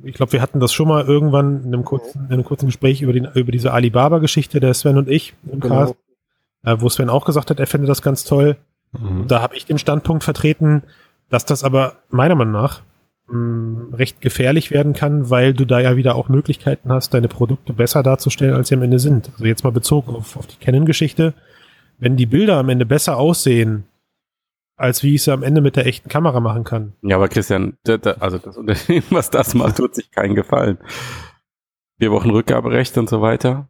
[0.03, 3.01] Ich glaube, wir hatten das schon mal irgendwann in einem kurzen, in einem kurzen Gespräch
[3.01, 5.75] über, den, über diese Alibaba-Geschichte, der Sven und ich im genau.
[5.75, 5.95] Cast,
[6.63, 8.57] äh, wo Sven auch gesagt hat, er fände das ganz toll.
[8.91, 9.27] Mhm.
[9.27, 10.83] Da habe ich den Standpunkt vertreten,
[11.29, 12.81] dass das aber meiner Meinung nach
[13.27, 17.73] mh, recht gefährlich werden kann, weil du da ja wieder auch Möglichkeiten hast, deine Produkte
[17.73, 19.29] besser darzustellen, als sie am Ende sind.
[19.33, 21.33] Also jetzt mal bezogen auf, auf die Canon-Geschichte.
[21.97, 23.85] Wenn die Bilder am Ende besser aussehen,
[24.77, 26.93] als wie ich sie am Ende mit der echten Kamera machen kann.
[27.01, 30.77] Ja, aber Christian, da, da, also das Unternehmen, was das macht, tut sich keinen Gefallen.
[31.97, 33.69] Vier Wochen Rückgaberecht und so weiter.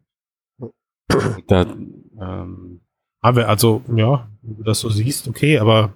[1.48, 2.82] Da, ähm,
[3.22, 5.94] aber also, ja, wenn du das so siehst, okay, aber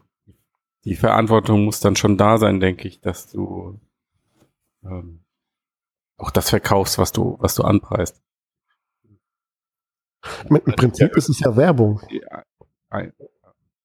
[0.85, 3.79] die Verantwortung muss dann schon da sein, denke ich, dass du
[4.83, 5.23] ähm,
[6.17, 8.21] auch das verkaufst, was du, was du anpreist.
[10.49, 12.01] Im Prinzip ist es ja Werbung.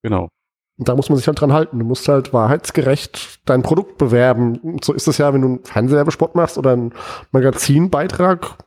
[0.02, 0.28] Genau.
[0.76, 1.78] Und da muss man sich halt dran halten.
[1.78, 4.56] Du musst halt wahrheitsgerecht dein Produkt bewerben.
[4.58, 6.92] Und so ist es ja, wenn du einen Fernsehwerbespot machst oder einen
[7.30, 8.58] Magazinbeitrag,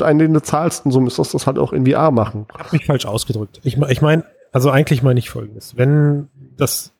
[0.00, 0.86] einen, den du zahlst.
[0.86, 2.46] Und so müsstest du das halt auch in VR machen.
[2.50, 3.60] Ich habe mich falsch ausgedrückt.
[3.62, 5.76] Ich, ich meine, also eigentlich meine ich Folgendes.
[5.76, 6.94] Wenn das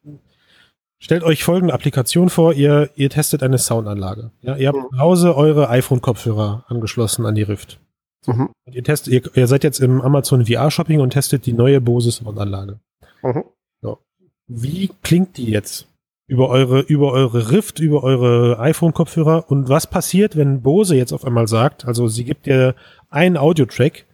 [1.05, 4.31] Stellt euch folgende Applikation vor, ihr, ihr testet eine Soundanlage.
[4.41, 4.89] Ja, ihr habt mhm.
[4.91, 7.79] zu Hause eure iPhone-Kopfhörer angeschlossen an die Rift.
[8.27, 8.49] Mhm.
[8.73, 12.81] ihr, testet, ihr, ihr, seid jetzt im Amazon VR-Shopping und testet die neue Bose Soundanlage.
[13.23, 13.45] Mhm.
[13.83, 13.99] So.
[14.47, 15.89] Wie klingt die jetzt?
[16.27, 19.51] Über eure, über eure Rift, über eure iPhone-Kopfhörer.
[19.51, 22.75] Und was passiert, wenn Bose jetzt auf einmal sagt, also sie gibt dir
[23.11, 24.07] einen Audio-Track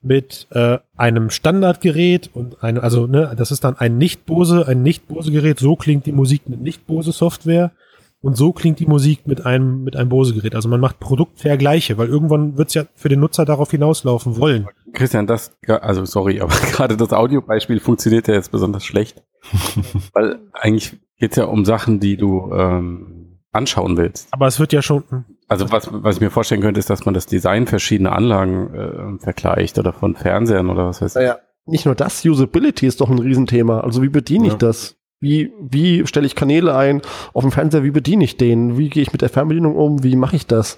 [0.00, 5.58] mit äh, einem Standardgerät und einem, also ne, das ist dann ein Nicht-Bose, ein Nicht-Bose-Gerät.
[5.58, 7.72] So klingt die Musik mit Nicht-Bose-Software
[8.20, 10.54] und so klingt die Musik mit einem mit einem Bose-Gerät.
[10.54, 14.68] Also man macht Produktvergleiche, weil irgendwann wird's ja für den Nutzer darauf hinauslaufen wollen.
[14.92, 19.22] Christian, das, also sorry, aber gerade das Audiobeispiel funktioniert ja jetzt besonders schlecht,
[20.12, 24.28] weil eigentlich geht's ja um Sachen, die du ähm, anschauen willst.
[24.30, 25.04] Aber es wird ja schon.
[25.48, 29.22] Also was, was ich mir vorstellen könnte, ist, dass man das Design verschiedener Anlagen äh,
[29.22, 31.22] vergleicht oder von Fernsehern oder was weiß ich.
[31.22, 33.80] Ja, nicht nur das, Usability ist doch ein Riesenthema.
[33.80, 34.52] Also wie bediene Ja.
[34.52, 34.96] ich das?
[35.20, 37.82] Wie, wie stelle ich Kanäle ein auf dem Fernseher?
[37.82, 38.78] Wie bediene ich den?
[38.78, 40.04] Wie gehe ich mit der Fernbedienung um?
[40.04, 40.76] Wie mache ich das?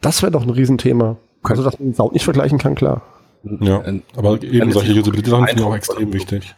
[0.00, 1.18] Das wäre doch ein Riesenthema.
[1.42, 3.02] Also, dass man Sound nicht vergleichen kann, klar.
[3.60, 6.56] Ja, Ein- aber eben solche Usability-Sachen finde ich auch extrem wichtig.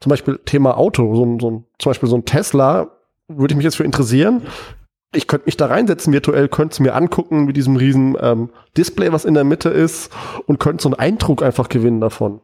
[0.00, 2.90] Zum Beispiel Thema Auto, so ein, so ein, zum Beispiel so ein Tesla,
[3.28, 4.42] würde ich mich jetzt für interessieren.
[5.14, 9.12] Ich könnte mich da reinsetzen virtuell, könnte es mir angucken mit diesem riesen ähm, Display,
[9.12, 10.12] was in der Mitte ist
[10.46, 12.40] und könnte so einen Eindruck einfach gewinnen davon.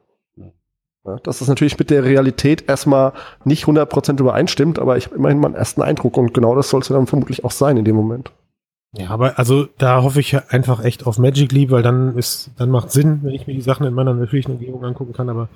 [1.06, 3.12] Ja, dass es natürlich mit der Realität erstmal
[3.44, 6.82] nicht 100% übereinstimmt, aber ich habe immerhin mal einen ersten Eindruck und genau das soll
[6.82, 8.30] es dann vermutlich auch sein in dem Moment.
[8.96, 12.70] Ja, aber also da hoffe ich einfach echt auf Magic Leap, weil dann ist, dann
[12.70, 15.48] macht Sinn, wenn ich mir die Sachen in meiner natürlichen Umgebung angucken kann, aber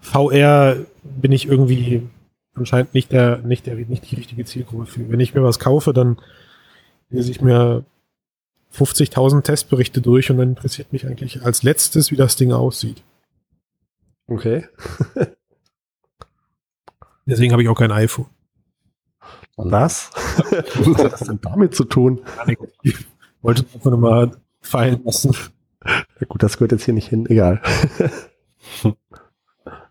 [0.00, 2.08] VR bin ich irgendwie
[2.56, 5.10] anscheinend nicht der, nicht der, nicht die richtige Zielgruppe für.
[5.10, 6.18] Wenn ich mir was kaufe, dann
[7.10, 7.84] lese ich mir
[8.74, 13.02] 50.000 Testberichte durch und dann interessiert mich eigentlich als letztes, wie das Ding aussieht.
[14.26, 14.66] Okay.
[17.26, 18.26] Deswegen habe ich auch kein iPhone.
[19.56, 20.10] Was?
[20.14, 22.22] Was hat das denn damit zu tun?
[22.82, 22.96] Ich
[23.40, 25.34] wollte es einfach nur mal fallen lassen.
[25.84, 27.26] Ja gut, das gehört jetzt hier nicht hin.
[27.26, 27.62] Egal.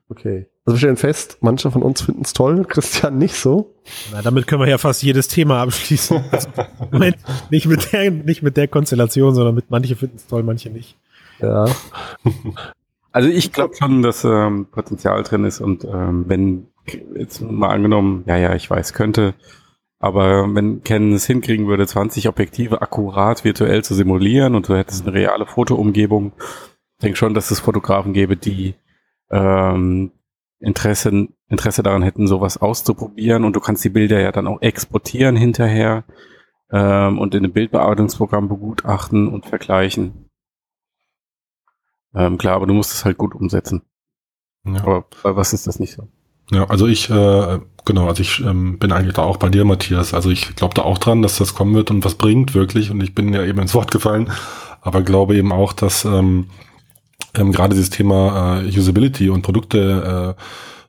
[0.10, 0.47] okay.
[0.65, 3.75] Also wir stellen fest, manche von uns finden es toll, Christian nicht so.
[4.12, 6.23] Na, damit können wir ja fast jedes Thema abschließen.
[6.32, 6.49] Also,
[6.91, 7.17] Moment,
[7.51, 10.97] nicht mit der, nicht mit der Konstellation, sondern mit manche finden es toll, manche nicht.
[11.39, 11.67] Ja.
[13.12, 16.67] Also ich glaube schon, dass ähm, Potenzial drin ist und ähm, wenn
[17.15, 19.36] jetzt mal angenommen, ja, ja, ich weiß, könnte,
[19.99, 25.08] aber wenn Canon es hinkriegen würde, 20 Objektive akkurat virtuell zu simulieren und du hättest
[25.08, 28.75] eine reale Fotoumgebung, ich denke schon, dass es Fotografen gäbe, die
[29.32, 30.12] ähm,
[30.65, 35.36] Interesse, Interesse daran hätten, sowas auszuprobieren und du kannst die Bilder ja dann auch exportieren
[35.36, 36.04] hinterher
[36.71, 40.30] ähm, und in einem Bildbearbeitungsprogramm begutachten und vergleichen.
[42.15, 43.84] Ähm, klar, aber du musst es halt gut umsetzen.
[44.65, 44.82] Ja.
[44.82, 46.08] Aber bei was ist das nicht so?
[46.51, 50.13] Ja, also ich, äh, genau, also ich ähm, bin eigentlich da auch bei dir, Matthias.
[50.13, 52.89] Also ich glaube da auch dran, dass das kommen wird und was bringt wirklich.
[52.89, 54.32] Und ich bin ja eben ins Wort gefallen,
[54.82, 56.49] aber glaube eben auch, dass ähm,
[57.38, 60.41] ähm, gerade dieses Thema äh, Usability und Produkte, äh,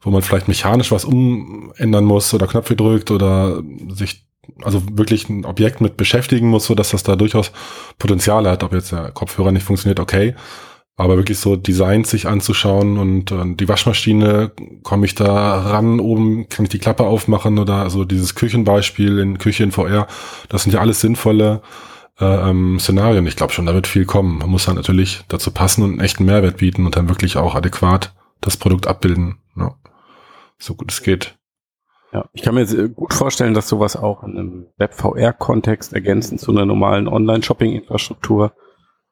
[0.03, 4.25] wo man vielleicht mechanisch was umändern muss oder Knöpfe drückt oder sich
[4.63, 7.53] also wirklich ein Objekt mit beschäftigen muss, so dass das da durchaus
[7.99, 8.63] Potenzial hat.
[8.63, 10.35] Ob jetzt der Kopfhörer nicht funktioniert, okay.
[10.99, 16.49] Aber wirklich so Designs sich anzuschauen und, und die Waschmaschine, komme ich da ran, oben
[16.49, 20.07] kann ich die Klappe aufmachen oder also dieses Küchenbeispiel in Küche in VR,
[20.49, 23.27] das sind ja alles sinnvolle äh, ähm, Szenarien.
[23.27, 24.39] Ich glaube schon, da wird viel kommen.
[24.39, 27.55] Man muss dann natürlich dazu passen und einen echten Mehrwert bieten und dann wirklich auch
[27.55, 29.39] adäquat das Produkt abbilden.
[29.57, 29.75] Ja.
[30.59, 31.37] So gut es geht.
[32.13, 36.53] Ja, ich kann mir äh, gut vorstellen, dass sowas auch in einem Web-VR-Kontext ergänzend zu
[36.53, 38.53] einer normalen Online-Shopping-Infrastruktur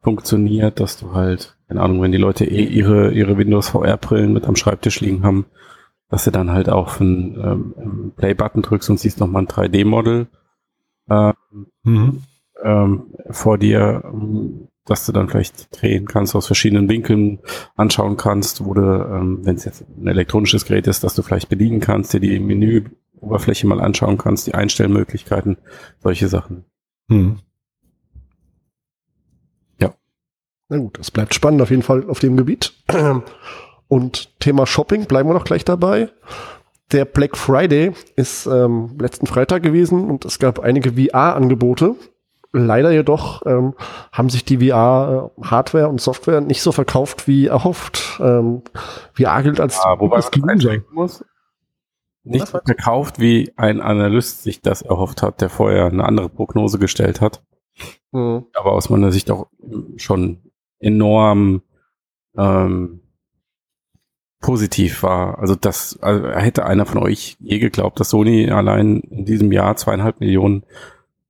[0.00, 4.46] funktioniert, dass du halt, keine Ahnung, wenn die Leute eh ihre, ihre Windows VR-Brillen mit
[4.46, 5.46] am Schreibtisch liegen haben,
[6.08, 10.28] dass du dann halt auf einen ähm, Play-Button drückst und siehst nochmal ein 3D-Model
[11.08, 11.32] äh,
[11.84, 12.22] Mhm.
[12.64, 17.38] Ähm, vor dir, ähm, dass du dann vielleicht drehen kannst, aus verschiedenen Winkeln
[17.76, 21.48] anschauen kannst, wo du, ähm, wenn es jetzt ein elektronisches Gerät ist, dass du vielleicht
[21.48, 25.58] bedienen kannst, dir die Menüoberfläche mal anschauen kannst, die Einstellmöglichkeiten,
[26.00, 26.64] solche Sachen.
[27.08, 27.38] Mhm.
[30.68, 32.72] Na gut, es bleibt spannend auf jeden Fall auf dem Gebiet.
[33.88, 36.08] Und Thema Shopping, bleiben wir noch gleich dabei.
[36.92, 41.94] Der Black Friday ist ähm, letzten Freitag gewesen und es gab einige VR-Angebote.
[42.56, 43.74] Leider jedoch ähm,
[44.12, 48.20] haben sich die VR-Hardware und Software nicht so verkauft wie erhofft.
[48.20, 48.62] Ähm,
[49.12, 51.24] VR gilt als Ah, wobei das man einschränken muss.
[52.22, 56.78] Nicht meinst verkauft, wie ein Analyst sich das erhofft hat, der vorher eine andere Prognose
[56.78, 57.42] gestellt hat.
[58.12, 58.46] Mhm.
[58.54, 59.48] aber aus meiner Sicht auch
[59.96, 61.62] schon enorm
[62.38, 63.00] ähm,
[64.40, 65.40] positiv war.
[65.40, 69.74] Also das also hätte einer von euch je geglaubt, dass Sony allein in diesem Jahr
[69.76, 70.64] zweieinhalb Millionen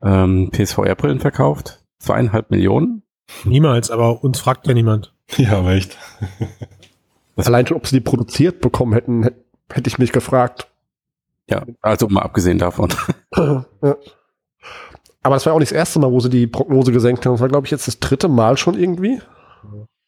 [0.05, 1.83] ähm, PSVR-Brillen verkauft?
[1.99, 3.03] Zweieinhalb Millionen?
[3.45, 5.14] Niemals, aber uns fragt ja niemand.
[5.37, 5.97] Ja, aber echt.
[7.37, 9.31] Allein schon, ob sie die produziert bekommen hätten,
[9.73, 10.69] hätte ich mich gefragt.
[11.49, 12.93] Ja, also mal abgesehen davon.
[13.37, 13.64] ja.
[15.23, 17.33] Aber das war auch nicht das erste Mal, wo sie die Prognose gesenkt haben.
[17.33, 19.21] Das war, glaube ich, jetzt das dritte Mal schon irgendwie.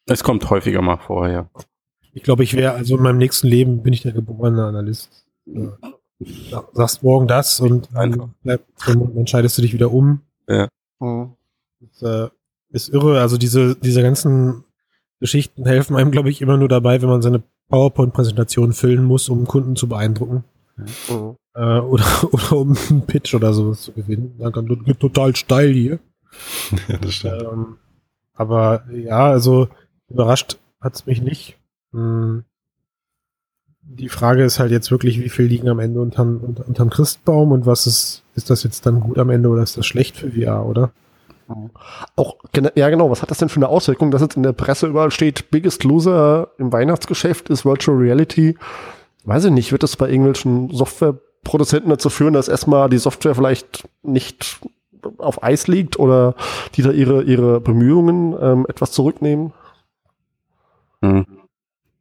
[0.05, 1.49] Es kommt häufiger mal vorher.
[2.13, 5.25] Ich glaube, ich wäre, also in meinem nächsten Leben bin ich der geborene Analyst.
[5.45, 5.77] Ja.
[6.19, 10.21] Sag- Sagst morgen das und dann, dann entscheidest du dich wieder um.
[10.99, 11.33] Mhm.
[11.79, 12.29] Das, äh,
[12.69, 13.21] ist irre.
[13.21, 14.63] Also diese, diese ganzen
[15.19, 19.45] Geschichten helfen einem, glaube ich, immer nur dabei, wenn man seine PowerPoint-Präsentation füllen muss, um
[19.45, 20.43] Kunden zu beeindrucken.
[20.75, 21.35] Mhm.
[21.53, 24.35] Äh, oder, oder um einen Pitch oder sowas zu gewinnen.
[24.39, 25.99] Dann kann geht total steil hier.
[26.87, 27.41] ja, das stimmt.
[27.43, 27.77] Ähm,
[28.33, 29.69] Aber ja, also
[30.09, 31.57] überrascht hat's mich nicht.
[31.93, 32.43] Hm.
[33.89, 37.51] Die Frage ist halt jetzt wirklich, wie viel liegen am Ende unterm, unter, unterm Christbaum
[37.51, 40.31] und was ist, ist das jetzt dann gut am Ende oder ist das schlecht für
[40.31, 40.91] VR, oder?
[42.17, 44.51] Auch, gene- ja genau, was hat das denn für eine Auswirkung, dass jetzt in der
[44.51, 48.57] Presse überall steht, Biggest Loser im Weihnachtsgeschäft ist Virtual Reality?
[49.23, 53.87] Weiß ich nicht, wird das bei irgendwelchen Softwareproduzenten dazu führen, dass erstmal die Software vielleicht
[54.03, 54.59] nicht
[55.17, 56.35] auf Eis liegt oder
[56.75, 59.53] die da ihre, ihre Bemühungen ähm, etwas zurücknehmen?
[61.01, 61.25] Hm.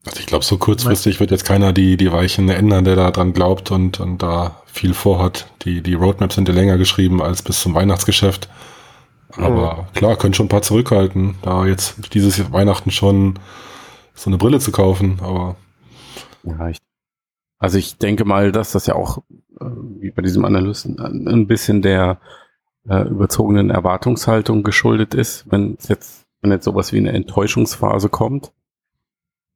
[0.06, 3.32] Also ich glaube, so kurzfristig wird jetzt keiner die, die Weichen ändern, der da dran
[3.32, 5.50] glaubt und, und da viel vorhat.
[5.62, 8.48] Die, die Roadmaps sind ja länger geschrieben als bis zum Weihnachtsgeschäft.
[9.36, 13.38] Aber klar, können schon ein paar zurückhalten, da jetzt dieses Weihnachten schon
[14.14, 15.18] so eine Brille zu kaufen.
[15.20, 15.56] Aber
[16.44, 16.78] Ja, ich,
[17.58, 19.18] also ich denke mal, dass das ja auch,
[19.60, 19.64] äh,
[19.98, 22.20] wie bei diesem Analysten, ein ein bisschen der
[22.88, 28.52] äh, überzogenen Erwartungshaltung geschuldet ist, wenn es jetzt, wenn jetzt sowas wie eine Enttäuschungsphase kommt.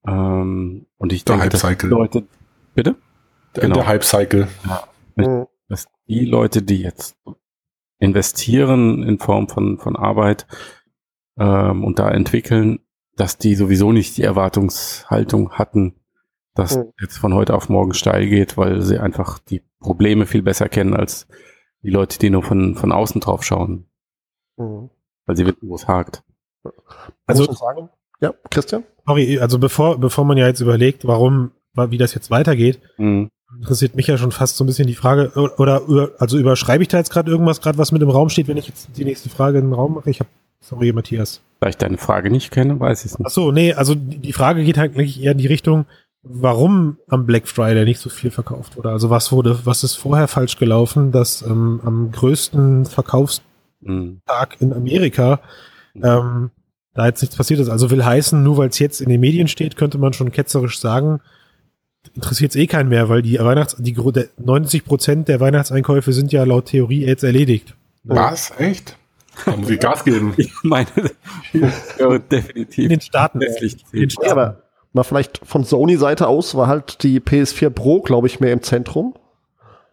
[0.07, 1.87] Ähm, und ich Der denke, dass die.
[1.87, 2.27] Leute,
[2.75, 2.97] bitte?
[3.57, 3.75] der, Genau.
[3.77, 4.49] der Hype-Cycle.
[5.17, 5.47] Mhm.
[5.69, 7.17] dass die Leute, die jetzt
[7.99, 10.47] investieren in Form von, von Arbeit
[11.39, 12.81] ähm, und da entwickeln,
[13.17, 15.95] dass die sowieso nicht die Erwartungshaltung hatten,
[16.55, 16.93] dass Mhm.
[17.01, 20.95] jetzt von heute auf morgen steil geht, weil sie einfach die Probleme viel besser kennen
[20.95, 21.27] als
[21.83, 23.87] die Leute, die nur von, von außen drauf schauen,
[24.57, 24.91] Mhm.
[25.27, 26.23] weil sie wissen, wo es hakt.
[27.27, 27.91] Also- Muss man sagen?
[28.21, 28.85] Ja, Christian?
[29.07, 33.31] Sorry, also bevor, bevor man ja jetzt überlegt, warum, wie das jetzt weitergeht, Mhm.
[33.59, 36.89] interessiert mich ja schon fast so ein bisschen die Frage, oder über, also überschreibe ich
[36.89, 39.29] da jetzt gerade irgendwas, gerade was mit im Raum steht, wenn ich jetzt die nächste
[39.31, 40.11] Frage in den Raum mache?
[40.11, 40.31] Ich habe,
[40.61, 41.41] sorry, Matthias.
[41.61, 43.31] Da ich deine Frage nicht kenne, weiß ich es Ach nicht.
[43.33, 45.87] so, nee, also die die Frage geht halt eigentlich eher in die Richtung,
[46.23, 48.91] warum am Black Friday nicht so viel verkauft wurde.
[48.91, 53.45] Also was wurde, was ist vorher falsch gelaufen, dass ähm, am größten Verkaufstag
[53.83, 54.21] Mhm.
[54.61, 55.41] in Amerika
[56.03, 56.51] ähm,
[56.95, 57.69] da jetzt nichts passiert ist.
[57.69, 60.79] Also will heißen, nur weil es jetzt in den Medien steht, könnte man schon ketzerisch
[60.79, 61.21] sagen,
[62.15, 66.13] interessiert es eh keinen mehr, weil die Weihnachts, die gro- der 90 Prozent der Weihnachtseinkäufe
[66.13, 67.75] sind ja laut Theorie jetzt erledigt.
[68.05, 68.53] Was?
[68.59, 68.97] Echt?
[69.45, 70.35] Da muss ich Gas geben.
[70.37, 70.89] Ich meine,
[71.99, 72.85] ja, definitiv.
[72.85, 73.41] In den Staaten.
[73.41, 74.31] Letztlich In den Staaten.
[74.31, 78.63] aber mal vielleicht von Sony-Seite aus war halt die PS4 Pro, glaube ich, mehr im
[78.63, 79.15] Zentrum.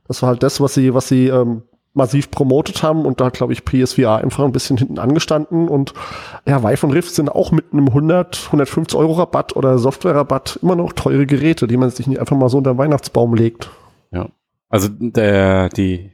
[0.08, 1.64] Das war halt das, was sie, was sie ähm,
[1.98, 5.68] massiv promotet haben und da hat, glaube ich, PSVR einfach ein bisschen hinten angestanden.
[5.68, 5.94] Und
[6.46, 10.76] ja, Vive und Rift sind auch mit einem 100, 150 Euro Rabatt oder Software-Rabatt immer
[10.76, 13.70] noch teure Geräte, die man sich nicht einfach mal so unter den Weihnachtsbaum legt.
[14.70, 16.12] Also der die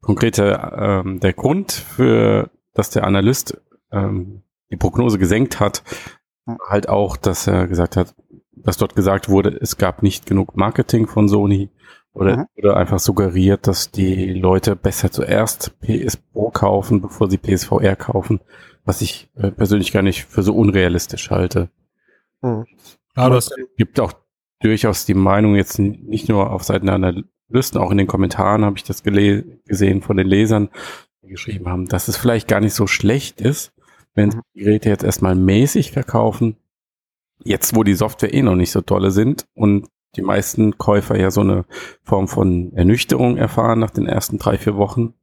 [0.00, 5.82] konkrete ähm, der Grund für dass der Analyst ähm, die Prognose gesenkt hat,
[6.68, 8.14] halt auch, dass er gesagt hat,
[8.52, 11.70] dass dort gesagt wurde, es gab nicht genug Marketing von Sony
[12.12, 12.46] oder, Mhm.
[12.56, 18.40] oder einfach suggeriert, dass die Leute besser zuerst PS Pro kaufen, bevor sie PSVR kaufen,
[18.84, 21.70] was ich äh, persönlich gar nicht für so unrealistisch halte.
[22.42, 22.66] Hm.
[23.16, 24.12] Ja, du hast, gibt auch
[24.60, 28.76] durchaus die Meinung jetzt nicht nur auf Seiten der Analysten, auch in den Kommentaren habe
[28.76, 30.70] ich das gesehen von den Lesern,
[31.22, 33.72] die geschrieben haben, dass es vielleicht gar nicht so schlecht ist,
[34.14, 34.40] wenn Mhm.
[34.54, 36.56] die Geräte jetzt erstmal mäßig verkaufen,
[37.44, 41.30] jetzt wo die Software eh noch nicht so tolle sind und die meisten Käufer ja
[41.30, 41.64] so eine
[42.02, 45.14] Form von Ernüchterung erfahren nach den ersten drei, vier Wochen.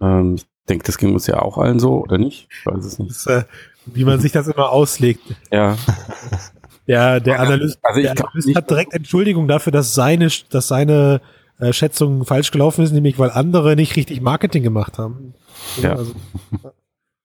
[0.00, 2.48] Ähm, ich denke, das ging uns ja auch allen so, oder nicht?
[2.50, 3.10] Ich weiß es nicht.
[3.10, 3.44] das, äh,
[3.86, 5.22] wie man sich das immer auslegt.
[5.50, 5.76] Ja,
[6.88, 11.20] Der, der Analyst, also ich der Analyst hat direkt Entschuldigung dafür, dass seine, dass seine
[11.58, 15.34] äh, Schätzung falsch gelaufen ist, nämlich weil andere nicht richtig Marketing gemacht haben.
[15.82, 15.96] Ja.
[15.96, 16.14] Also,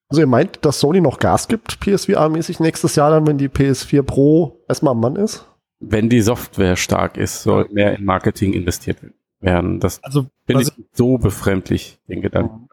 [0.08, 4.02] Also ihr meint, dass Sony noch Gas gibt, PSVR-mäßig nächstes Jahr dann, wenn die PS4
[4.04, 5.46] Pro erstmal am Mann ist?
[5.82, 8.98] Wenn die Software stark ist, soll mehr in Marketing investiert
[9.40, 9.80] werden.
[9.80, 12.70] Das also finde was, ich so befremdlich, den Gedanken.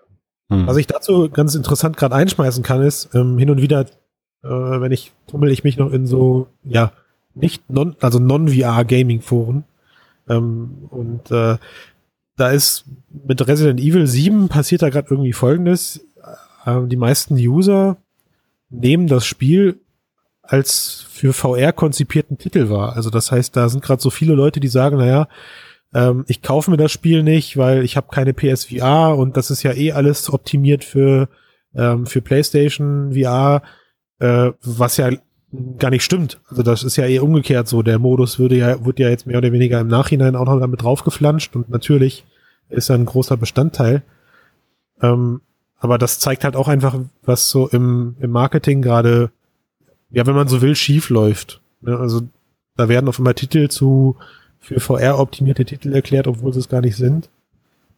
[0.51, 0.67] Hm.
[0.67, 3.81] was ich dazu ganz interessant gerade einschmeißen kann, ist, ähm, hin und wieder,
[4.43, 6.93] äh, wenn ich, tummel ich mich noch in so, ja,
[7.35, 9.65] nicht non, also Non-VR-Gaming-Foren.
[10.29, 11.57] Ähm, und äh,
[12.37, 12.85] da ist
[13.27, 16.07] mit Resident Evil 7 passiert da gerade irgendwie folgendes.
[16.65, 17.97] Äh, die meisten User
[18.71, 19.81] nehmen das Spiel
[20.49, 22.97] als für VR konzipierten Titel wahr.
[22.97, 25.29] Also das heißt, da sind gerade so viele Leute, die sagen, naja,
[25.95, 29.63] ähm, ich kaufe mir das Spiel nicht, weil ich habe keine PSVR und das ist
[29.63, 31.29] ja eh alles optimiert für,
[31.75, 33.63] ähm, für PlayStation VR,
[34.21, 35.11] äh, was ja
[35.79, 36.41] gar nicht stimmt.
[36.49, 37.83] Also das ist ja eher umgekehrt so.
[37.83, 40.83] Der Modus würde ja, wird ja jetzt mehr oder weniger im Nachhinein auch noch damit
[40.83, 42.25] draufgeflanscht und natürlich
[42.69, 44.03] ist er ein großer Bestandteil.
[45.01, 45.41] Ähm,
[45.79, 49.31] aber das zeigt halt auch einfach, was so im, im Marketing gerade,
[50.11, 51.61] ja, wenn man so will, schief läuft.
[51.81, 51.97] Ne?
[51.99, 52.23] Also
[52.77, 54.17] da werden auf einmal Titel zu
[54.61, 57.31] für VR optimierte Titel erklärt, obwohl sie es gar nicht sind.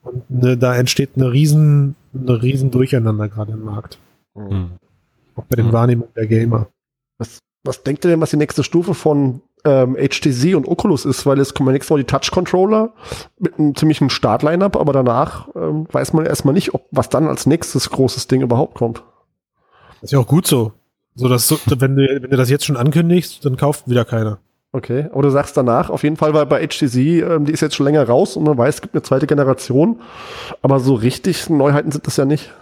[0.03, 3.99] Und ne, da entsteht eine riesen, eine riesen Durcheinander gerade im Markt.
[4.35, 4.73] Hm.
[5.37, 5.73] Auch bei den Mhm.
[5.73, 6.69] Wahrnehmungen der Gamer.
[7.19, 11.27] Was, was denkt ihr denn, was die nächste Stufe von ähm, HTC und Oculus ist?
[11.27, 12.93] Weil es kommen ja nächstes Mal die Touch-Controller
[13.39, 17.47] mit einem ziemlichen Start-Line-Up, aber danach ähm, weiß man erstmal nicht, ob was dann als
[17.47, 19.03] nächstes großes Ding überhaupt kommt.
[20.01, 20.73] Das ist ja auch gut so.
[21.15, 24.39] So, dass, so wenn, du, wenn du das jetzt schon ankündigst, dann kauft wieder keiner.
[24.73, 27.75] Okay, aber du sagst danach auf jeden Fall, weil bei HTC, ähm, die ist jetzt
[27.75, 30.01] schon länger raus und man weiß, es gibt eine zweite Generation,
[30.63, 32.53] aber so richtig Neuheiten sind das ja nicht.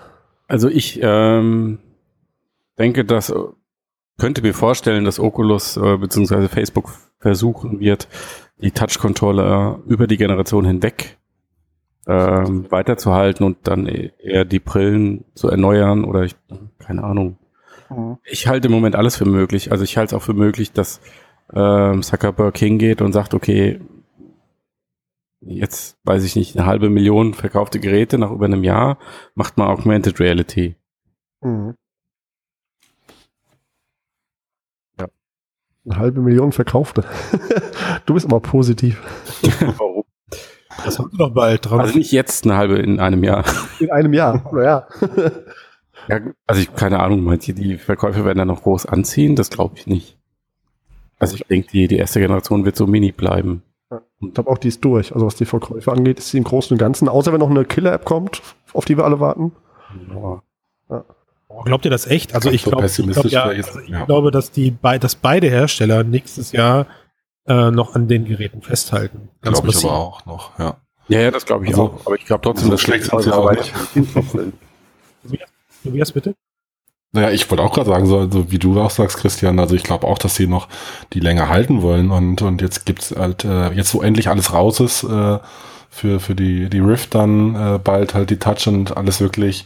[0.46, 1.78] Also ich ähm,
[2.78, 3.30] denke, dass
[4.18, 6.48] könnte mir vorstellen, dass Oculus äh, bzw.
[6.48, 6.90] Facebook
[7.20, 8.08] versuchen wird,
[8.60, 11.16] die Touch-Controller über die Generation hinweg
[12.06, 16.34] ähm, weiterzuhalten und dann e- eher die Brillen zu erneuern oder ich,
[16.78, 17.38] keine Ahnung.
[18.24, 19.72] Ich halte im Moment alles für möglich.
[19.72, 21.00] Also ich halte es auch für möglich, dass
[21.52, 23.80] ähm, Zuckerberg hingeht und sagt, okay,
[25.40, 28.98] jetzt weiß ich nicht, eine halbe Million verkaufte Geräte nach über einem Jahr,
[29.34, 30.76] macht man Augmented Reality.
[31.40, 31.74] Mhm.
[34.98, 35.06] Ja.
[35.86, 37.04] Eine halbe Million verkaufte.
[38.06, 39.00] du bist aber positiv.
[39.78, 40.04] Warum?
[40.84, 41.80] Das haben wir doch bald dran.
[41.80, 43.44] Also nicht jetzt eine halbe in einem Jahr.
[43.80, 44.48] In einem Jahr.
[44.52, 44.86] Naja.
[46.08, 49.36] Ja, also ich keine Ahnung, meint ihr, die Verkäufe werden da noch groß anziehen?
[49.36, 50.16] Das glaube ich nicht.
[51.18, 53.62] Also ich denke, die, die erste Generation wird so mini bleiben.
[54.20, 55.12] Ich glaube auch, die ist durch.
[55.14, 57.64] Also was die Verkäufe angeht, ist sie im Großen und Ganzen, außer wenn noch eine
[57.64, 58.42] Killer-App kommt,
[58.72, 59.52] auf die wir alle warten.
[60.10, 60.42] Ja.
[61.50, 62.34] Oh, Glaubt ihr das echt?
[62.34, 64.04] Also ich so glaube, ich, glaub, ja, also ich ja.
[64.04, 66.86] glaube, dass die dass beide Hersteller nächstes Jahr
[67.46, 69.30] äh, noch an den Geräten festhalten.
[69.40, 70.76] Ganz Glaube ich aber auch noch, ja.
[71.08, 72.06] ja, ja, das glaube ich Also, auch.
[72.06, 74.14] Aber ich glaube trotzdem, so schlecht die sind's ja auch Arbeit- nicht.
[75.82, 76.34] Tobias, bitte?
[77.12, 79.82] Naja, ich wollte auch gerade sagen, so, so wie du auch sagst, Christian, also ich
[79.82, 80.68] glaube auch, dass sie noch
[81.14, 84.80] die länger halten wollen und, und jetzt gibt's halt, äh, jetzt wo endlich alles raus
[84.80, 85.38] ist, äh,
[85.90, 89.64] für, für die, die Rift dann äh, bald halt die Touch und alles wirklich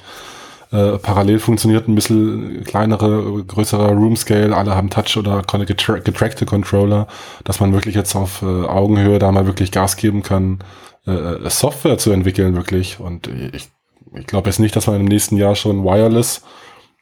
[0.71, 6.47] äh, parallel funktioniert, ein bisschen kleinere, größerer Room Scale, alle haben Touch oder getra getrackte
[6.47, 7.09] Controller,
[7.45, 10.61] dass man wirklich jetzt auf äh, Augenhöhe da mal wirklich Gas geben kann,
[11.07, 13.69] äh, Software zu entwickeln wirklich und ich,
[14.19, 16.43] ich glaube jetzt nicht, dass man im nächsten Jahr schon Wireless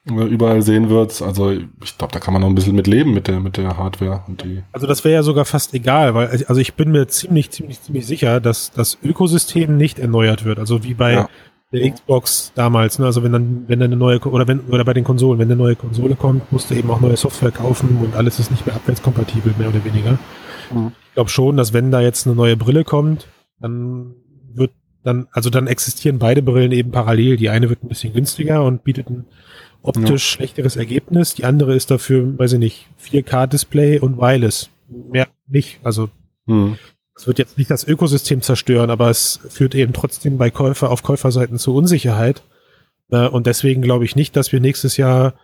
[0.08, 1.20] äh, überall sehen wird.
[1.22, 3.76] Also ich glaube, da kann man noch ein bisschen mit leben mit der, mit der
[3.76, 4.62] Hardware und die.
[4.72, 8.06] Also das wäre ja sogar fast egal, weil also ich bin mir ziemlich, ziemlich, ziemlich
[8.06, 10.58] sicher, dass das Ökosystem nicht erneuert wird.
[10.58, 11.28] Also wie bei Ja.
[11.72, 12.98] der Xbox damals.
[12.98, 13.06] Ne?
[13.06, 15.56] Also wenn dann, wenn dann eine neue oder wenn oder bei den Konsolen, wenn eine
[15.56, 18.74] neue Konsole kommt, musst du eben auch neue Software kaufen und alles ist nicht mehr
[18.76, 20.18] abwärtskompatibel, mehr oder weniger.
[20.72, 20.92] Mhm.
[21.08, 23.26] Ich glaube schon, dass wenn da jetzt eine neue Brille kommt,
[23.60, 24.14] dann
[25.02, 27.36] dann, also dann existieren beide Brillen eben parallel.
[27.36, 29.24] Die eine wird ein bisschen günstiger und bietet ein
[29.82, 31.34] optisch schlechteres Ergebnis.
[31.34, 34.70] Die andere ist dafür, weiß ich nicht, 4K-Display und Wireless.
[34.88, 35.80] Mehr nicht.
[35.82, 36.10] Also
[36.46, 36.76] Hm.
[37.16, 41.02] es wird jetzt nicht das Ökosystem zerstören, aber es führt eben trotzdem bei Käufer auf
[41.02, 42.42] Käuferseiten zu Unsicherheit.
[43.10, 45.34] Äh, und deswegen glaube ich nicht, dass wir nächstes Jahr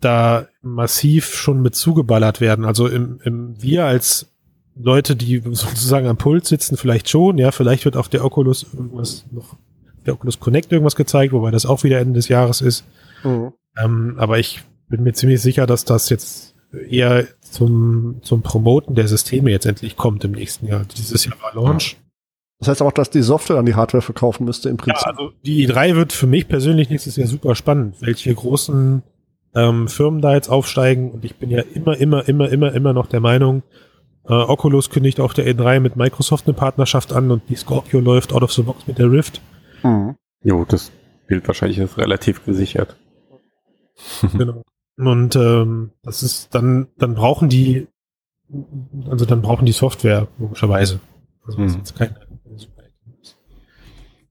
[0.00, 2.64] da massiv schon mit zugeballert werden.
[2.64, 4.33] Also im, im wir als
[4.76, 7.38] Leute, die sozusagen am Puls sitzen, vielleicht schon.
[7.38, 9.56] Ja, vielleicht wird auf der Oculus irgendwas noch,
[10.04, 12.84] der Oculus Connect irgendwas gezeigt, wobei das auch wieder Ende des Jahres ist.
[13.22, 13.52] Mhm.
[13.82, 16.54] Ähm, aber ich bin mir ziemlich sicher, dass das jetzt
[16.88, 20.84] eher zum, zum Promoten der Systeme jetzt endlich kommt im nächsten Jahr.
[20.96, 21.96] Dieses Jahr war Launch.
[22.58, 25.06] Das heißt aber auch, dass die Software an die Hardware verkaufen müsste im Ja, Prinzip.
[25.06, 29.02] also die i3 wird für mich persönlich nächstes Jahr super spannend, welche großen
[29.54, 31.10] ähm, Firmen da jetzt aufsteigen.
[31.10, 33.62] Und ich bin ja immer, immer, immer, immer, immer noch der Meinung,
[34.28, 38.32] äh, Oculus kündigt auf der E3 mit Microsoft eine Partnerschaft an und die Scorpio läuft
[38.32, 39.40] out of the box mit der Rift.
[39.82, 40.16] Mhm.
[40.42, 40.92] Jo, das
[41.28, 42.96] gilt wahrscheinlich als relativ gesichert.
[44.32, 44.62] Genau.
[44.96, 47.88] Und ähm, das ist dann, dann brauchen die,
[49.10, 51.00] also dann brauchen die Software, logischerweise.
[51.44, 51.78] Also das ist Mhm.
[51.80, 52.16] jetzt kein,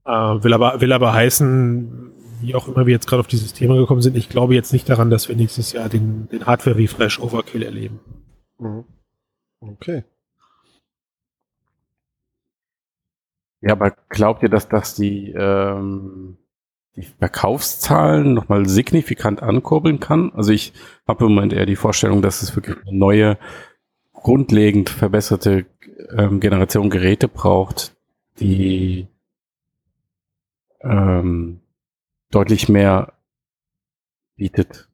[0.06, 3.76] äh, will aber, will aber heißen, wie auch immer wir jetzt gerade auf dieses Thema
[3.76, 7.62] gekommen sind, ich glaube jetzt nicht daran, dass wir nächstes Jahr den, den Hardware-Refresh Overkill
[7.62, 8.00] erleben.
[8.58, 8.84] Mhm.
[9.72, 10.04] Okay.
[13.60, 16.36] Ja, aber glaubt ihr, dass das die, ähm,
[16.96, 20.32] die Verkaufszahlen nochmal signifikant ankurbeln kann?
[20.34, 20.74] Also ich
[21.08, 23.38] habe im Moment eher die Vorstellung, dass es wirklich eine neue,
[24.12, 25.66] grundlegend verbesserte
[26.16, 27.96] ähm, Generation Geräte braucht,
[28.38, 29.06] die
[30.82, 31.60] ähm,
[32.30, 33.14] deutlich mehr
[34.36, 34.88] bietet.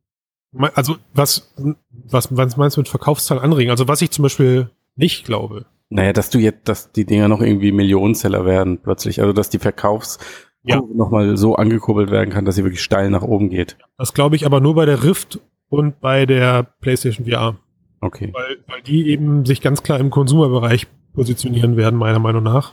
[0.74, 1.55] Also was,
[1.90, 3.70] was, was meinst du mit Verkaufszahlen anregen?
[3.70, 7.40] Also was ich zum Beispiel nicht glaube, Naja, dass du jetzt, dass die Dinger noch
[7.40, 10.18] irgendwie Millionenseller werden plötzlich, also dass die Verkaufs
[10.62, 10.82] Ja.
[10.94, 13.76] nochmal so angekurbelt werden kann, dass sie wirklich steil nach oben geht.
[13.96, 15.38] das glaube ich aber nur bei der Rift
[15.68, 17.57] und bei der PlayStation VR.
[18.03, 18.30] Okay.
[18.32, 22.72] weil, weil die eben sich ganz klar im Konsumerbereich positionieren werden, meiner Meinung nach.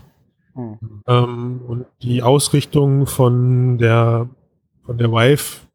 [0.56, 1.04] Mhm.
[1.06, 4.30] Ähm, und die Ausrichtung von der
[4.84, 5.67] von der Vive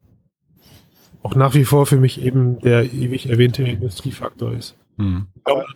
[1.23, 4.75] auch nach wie vor für mich eben der ewig erwähnte Industriefaktor ist.
[4.97, 5.27] Hm.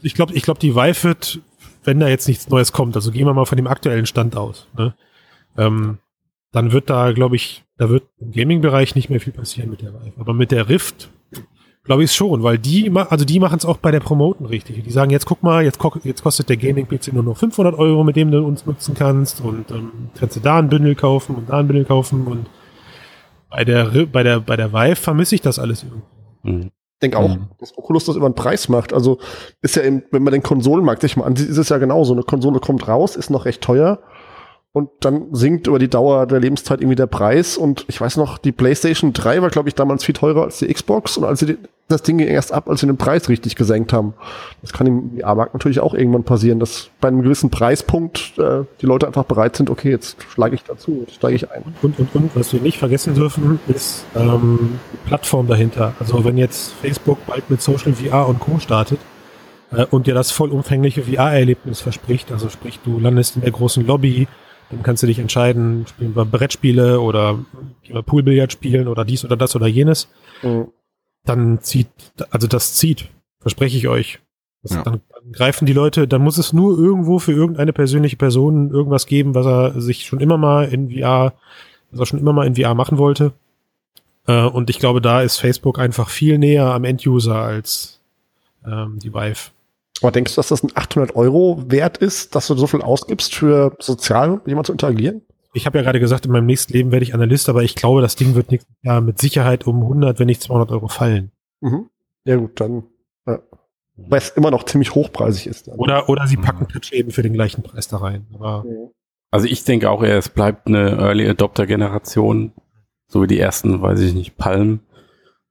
[0.04, 1.40] Ich glaube, ich glaube, die Vive wird,
[1.84, 4.68] wenn da jetzt nichts Neues kommt, also gehen wir mal von dem aktuellen Stand aus,
[4.78, 4.94] ne?
[5.58, 5.98] ähm,
[6.52, 9.94] dann wird da, glaube ich, da wird im Gaming-Bereich nicht mehr viel passieren mit der
[9.94, 10.14] Vive.
[10.20, 11.10] Aber mit der Rift
[11.88, 14.84] glaube ich schon, weil die, also die machen es auch bei der Promoten richtig.
[14.84, 18.16] Die sagen jetzt, guck mal, jetzt, jetzt kostet der Gaming-PC nur noch 500 Euro, mit
[18.16, 21.60] dem du uns nutzen kannst und ähm, kannst du da ein Bündel kaufen und da
[21.60, 22.48] ein Bündel kaufen und
[23.50, 26.02] bei der, bei der, bei der Vive vermisse ich das alles irgendwie.
[26.44, 26.72] Mhm.
[26.96, 27.50] Ich denke auch, Mhm.
[27.60, 28.92] dass Oculus das über den Preis macht.
[28.92, 29.20] Also
[29.62, 32.14] ist ja eben, wenn man den Konsolenmarkt sich mal ansieht, ist es ja genauso.
[32.14, 34.00] Eine Konsole kommt raus, ist noch recht teuer
[34.74, 37.58] und dann sinkt über die Dauer der Lebenszeit irgendwie der Preis.
[37.58, 40.72] Und ich weiß noch, die PlayStation 3 war, glaube ich, damals viel teurer als die
[40.72, 41.58] Xbox und als sie
[41.88, 44.14] das Ding ging erst ab, als sie den Preis richtig gesenkt haben.
[44.62, 48.86] Das kann im VR-Markt natürlich auch irgendwann passieren, dass bei einem gewissen Preispunkt äh, die
[48.86, 51.64] Leute einfach bereit sind, okay, jetzt schlage ich dazu, jetzt steige ich ein.
[51.82, 55.94] Und, und, und, was wir nicht vergessen dürfen, ist ähm, die Plattform dahinter.
[56.00, 58.60] Also wenn jetzt Facebook bald mit Social VR und Co.
[58.60, 59.00] startet
[59.72, 64.28] äh, und dir das vollumfängliche VR-Erlebnis verspricht, also sprich, du landest in der großen Lobby,
[64.70, 67.40] dann kannst du dich entscheiden, spielen wir Brettspiele oder
[68.06, 70.08] Poolbillard spielen oder dies oder das oder jenes,
[70.44, 70.68] Mhm.
[71.26, 71.88] dann zieht,
[72.32, 73.10] also das zieht,
[73.40, 74.20] verspreche ich euch.
[74.64, 74.84] Das, Ja.
[74.84, 79.06] dann, dann greifen die Leute, dann muss es nur irgendwo für irgendeine persönliche Person irgendwas
[79.06, 81.34] geben, was er sich schon immer mal in VR,
[81.92, 83.32] was er schon immer mal in VR machen wollte.
[84.28, 88.02] Äh, und ich glaube, da ist Facebook einfach viel näher am Enduser als
[88.66, 89.52] ähm, die Vive.
[90.02, 93.36] Aber denkst du, dass das ein 800 Euro wert ist, dass du so viel ausgibst
[93.36, 95.22] für sozial mit jemand zu interagieren?
[95.54, 98.02] Ich habe ja gerade gesagt, in meinem nächsten Leben werde ich Analyst, aber ich glaube,
[98.02, 101.32] das Ding wird nächstes Jahr mit Sicherheit um 100, wenn nicht 200 Euro fallen.
[101.62, 101.90] Mhm.
[102.26, 102.84] Ja gut, dann,
[103.26, 103.40] ja.
[103.96, 105.68] weil es immer noch ziemlich hochpreisig ist.
[105.68, 105.76] Dann.
[105.78, 106.42] Oder, oder sie Mhm.
[106.42, 108.28] packen Touch eben für den gleichen Preis da rein.
[108.34, 108.66] Aber.
[109.32, 112.52] Also ich denke auch eher, es bleibt eine Early Adopter Generation,
[113.08, 114.82] so wie die ersten, weiß ich nicht, Palm,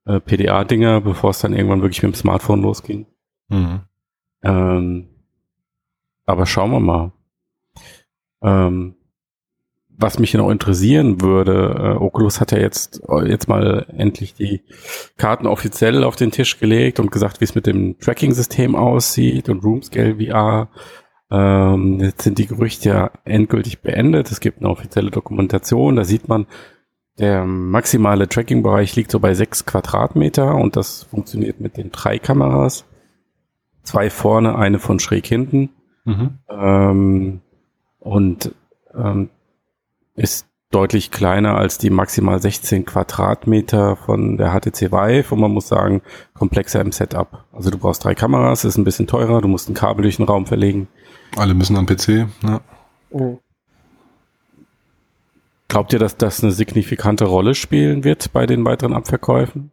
[0.05, 3.07] äh, PDA-Dinger, bevor es dann irgendwann wirklich mit dem Smartphone losging.
[3.49, 3.81] Mhm.
[4.47, 5.09] Ähm,
[6.25, 7.11] aber schauen wir mal.
[8.41, 8.95] Ähm,
[9.99, 14.61] was mich noch interessieren würde, äh, Oculus hat ja jetzt, äh, jetzt mal endlich die
[15.17, 19.63] Karten offiziell auf den Tisch gelegt und gesagt, wie es mit dem Tracking-System aussieht und
[19.63, 20.69] Roomscale VR.
[21.31, 24.31] Ähm, jetzt sind die Gerüchte ja endgültig beendet.
[24.31, 26.45] Es gibt eine offizielle Dokumentation, da sieht man,
[27.17, 32.85] der maximale Tracking-Bereich liegt so bei sechs Quadratmeter und das funktioniert mit den drei Kameras.
[33.87, 35.69] Zwei vorne, eine von schräg hinten.
[36.03, 36.39] Mhm.
[36.49, 37.41] Ähm,
[37.99, 38.53] und
[38.93, 39.29] ähm,
[40.15, 45.69] ist deutlich kleiner als die maximal 16 Quadratmeter von der HTC Vive und man muss
[45.69, 46.01] sagen,
[46.33, 47.45] komplexer im Setup.
[47.53, 50.25] Also du brauchst drei Kameras, ist ein bisschen teurer, du musst ein Kabel durch den
[50.25, 50.89] Raum verlegen.
[51.37, 52.27] Alle müssen am PC.
[52.43, 52.59] Ja.
[53.11, 53.39] Mhm.
[55.69, 59.71] Glaubt ihr, dass das eine signifikante Rolle spielen wird bei den weiteren Abverkäufen?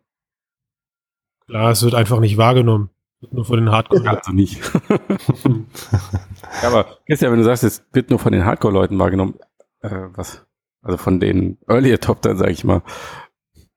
[1.49, 2.91] klar, es wird einfach nicht wahrgenommen.
[3.31, 4.09] Nur von den Hardcore.
[4.09, 4.61] Also nicht.
[6.63, 9.35] ja, aber Christian, wenn du sagst, es wird nur von den Hardcore-Leuten wahrgenommen,
[9.81, 10.45] äh, was,
[10.83, 12.83] also von den Early Adoptern, sag ich mal,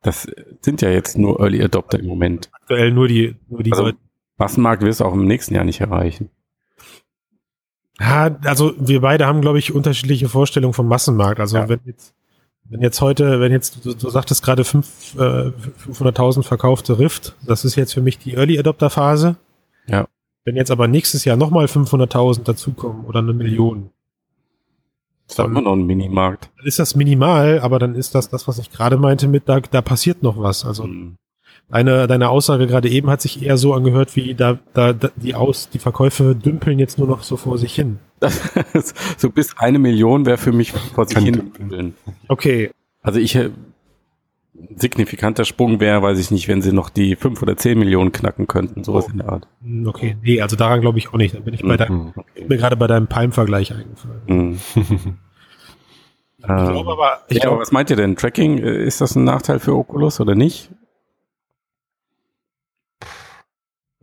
[0.02, 0.28] das
[0.62, 2.50] sind ja jetzt nur Early Adopter im Moment.
[2.54, 3.98] aktuell nur die, nur die Also, Leute.
[4.38, 6.30] Massenmarkt wirst du auch im nächsten Jahr nicht erreichen.
[8.00, 11.40] Ja, also wir beide haben, glaube ich, unterschiedliche Vorstellungen vom Massenmarkt.
[11.40, 11.68] Also Ja.
[11.70, 12.14] wenn jetzt,
[12.70, 15.52] wenn jetzt heute, wenn jetzt, du, du sagtest gerade fünf, äh,
[15.90, 19.38] 500.000 verkaufte Rift, das ist jetzt für mich die Early Adopter Phase.
[19.88, 20.08] Ja.
[20.44, 23.90] Wenn jetzt aber nächstes Jahr nochmal 500.000 dazukommen oder eine Million,
[25.28, 26.50] ist immer noch ein Minimarkt.
[26.58, 29.60] dann ist das minimal, aber dann ist das das, was ich gerade meinte mit, da,
[29.60, 30.64] da passiert noch was.
[30.66, 31.18] Also Hm.
[31.70, 35.36] Deine, deine Aussage gerade eben hat sich eher so angehört, wie da, da, da die
[35.36, 38.00] aus, die Verkäufe dümpeln jetzt nur noch so vor sich hin.
[39.18, 41.34] So bis eine Million wäre für mich vor sich hin.
[41.34, 41.94] dümpeln.
[42.30, 43.50] Okay, Also ich, äh,
[44.60, 48.12] ein signifikanter Sprung wäre, weiß ich nicht, wenn sie noch die fünf oder zehn Millionen
[48.12, 49.48] knacken könnten, sowas in der Art.
[49.62, 51.36] hm, okay, nee, also daran glaube ich auch nicht.
[51.36, 51.78] Dann bin ich bei Mhm.
[51.78, 52.14] deinem, Mhm.
[52.16, 52.46] Okay.
[52.48, 54.22] mir gerade bei deinem Palm-Vergleich eingefallen.
[54.28, 54.58] Hm.
[56.40, 58.16] Ich glaube aber, ich ja, aber glaube, was meint ihr denn?
[58.16, 60.70] Tracking, äh, ist das ein Nachteil für Oculus oder nicht?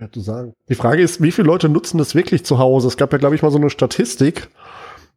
[0.00, 0.54] Ja, zu sagen.
[0.68, 2.88] Die Frage ist, wie viele Leute nutzen das wirklich zu Hause?
[2.88, 4.48] Es gab ja, glaube ich, mal so eine Statistik,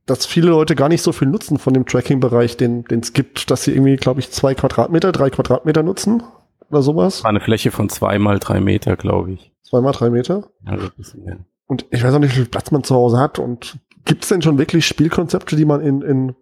[0.05, 3.63] dass viele Leute gar nicht so viel nutzen von dem Tracking-Bereich, den es gibt, dass
[3.63, 6.23] sie irgendwie, glaube ich, zwei Quadratmeter, drei Quadratmeter nutzen
[6.69, 7.23] oder sowas.
[7.23, 9.51] War eine Fläche von zwei mal drei Meter, glaube ich.
[9.63, 10.49] Zweimal drei Meter.
[10.65, 11.39] Also ein bisschen mehr.
[11.65, 13.39] Und ich weiß auch nicht, wie viel Platz man zu Hause hat.
[13.39, 16.35] Und gibt es denn schon wirklich Spielkonzepte, die man in, in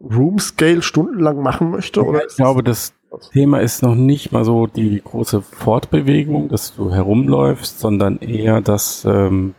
[0.00, 2.04] Room-Scale stundenlang machen möchte?
[2.04, 2.94] Oder ich glaube, das
[3.32, 9.04] Thema ist noch nicht mal so die große Fortbewegung, dass du herumläufst, sondern eher das
[9.04, 9.54] ähm,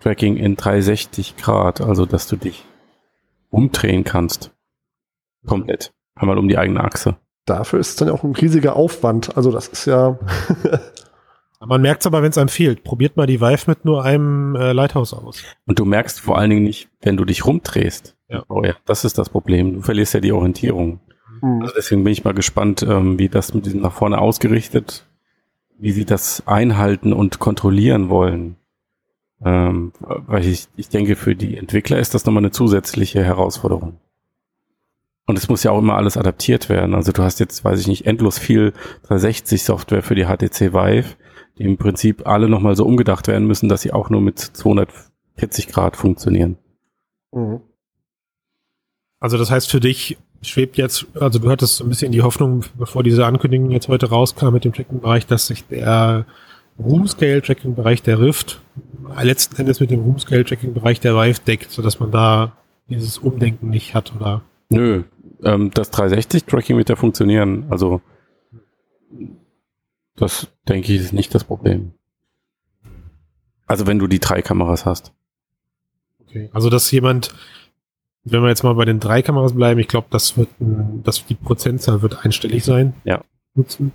[0.00, 2.64] Tracking in 360 Grad, also dass du dich
[3.50, 4.52] umdrehen kannst.
[5.46, 5.92] Komplett.
[6.14, 7.16] Einmal um die eigene Achse.
[7.46, 9.36] dafür ist es dann auch ein riesiger Aufwand.
[9.36, 10.18] Also das ist ja.
[11.64, 12.82] Man merkt es aber, wenn es einem fehlt.
[12.82, 15.44] Probiert mal die Vive mit nur einem äh, Lighthouse aus.
[15.66, 18.16] Und du merkst vor allen Dingen nicht, wenn du dich rumdrehst.
[18.28, 18.44] Ja.
[18.48, 19.74] Oh ja, das ist das Problem.
[19.74, 21.00] Du verlierst ja die Orientierung.
[21.42, 21.60] Hm.
[21.62, 25.06] Also deswegen bin ich mal gespannt, ähm, wie das mit diesem nach vorne ausgerichtet,
[25.78, 28.56] wie sie das einhalten und kontrollieren wollen.
[29.44, 33.98] Ähm, weil ich, ich denke, für die Entwickler ist das nochmal eine zusätzliche Herausforderung.
[35.26, 36.94] Und es muss ja auch immer alles adaptiert werden.
[36.94, 38.72] Also du hast jetzt, weiß ich nicht, endlos viel
[39.04, 41.16] 360 Software für die HTC Vive,
[41.58, 45.68] die im Prinzip alle nochmal so umgedacht werden müssen, dass sie auch nur mit 240
[45.68, 46.56] Grad funktionieren.
[47.32, 47.60] Mhm.
[49.18, 52.64] Also das heißt für dich schwebt jetzt, also du hattest so ein bisschen die Hoffnung,
[52.76, 56.26] bevor diese Ankündigung jetzt heute rauskam mit dem Tracking-Bereich, dass sich der
[56.78, 58.60] Room-Scale-Tracking-Bereich der Rift
[59.20, 62.56] letzten Endes mit dem Room-Scale-Tracking-Bereich der Vive deckt, sodass man da
[62.88, 64.42] dieses Umdenken nicht hat, oder?
[64.68, 65.04] Nö,
[65.44, 67.66] ähm, das 360 Tracking wird ja funktionieren.
[67.70, 68.00] Also
[70.16, 71.92] das denke ich ist nicht das Problem.
[73.66, 75.12] Also wenn du die drei Kameras hast.
[76.20, 76.50] Okay.
[76.52, 77.34] Also dass jemand,
[78.24, 81.34] wenn wir jetzt mal bei den drei Kameras bleiben, ich glaube, das wird, dass die
[81.34, 82.94] Prozentzahl wird einstellig sein.
[83.04, 83.22] Ja.
[83.54, 83.92] Nutzen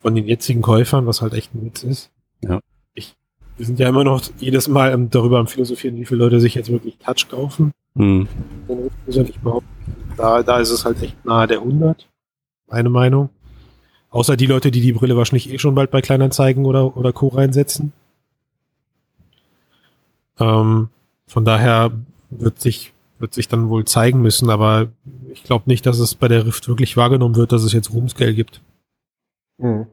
[0.00, 2.10] von den jetzigen Käufern, was halt echt ein Witz ist.
[2.42, 2.60] Ja.
[2.94, 3.16] Ich,
[3.56, 6.70] wir sind ja immer noch jedes Mal darüber am philosophieren, wie viele Leute sich jetzt
[6.70, 7.72] wirklich Touch kaufen.
[7.96, 8.28] Hm.
[9.06, 9.68] Ich behaupten.
[10.16, 12.08] Da, da ist es halt echt nahe der 100.
[12.68, 13.30] Meine Meinung.
[14.10, 17.28] Außer die Leute, die die Brille wahrscheinlich eh schon bald bei Kleinanzeigen oder, oder Co.
[17.28, 17.92] reinsetzen.
[20.38, 20.88] Ähm,
[21.26, 21.90] von daher
[22.30, 24.88] wird sich, wird sich dann wohl zeigen müssen, aber
[25.32, 28.34] ich glaube nicht, dass es bei der Rift wirklich wahrgenommen wird, dass es jetzt Roomscale
[28.34, 28.60] gibt.
[29.58, 29.86] Mhm.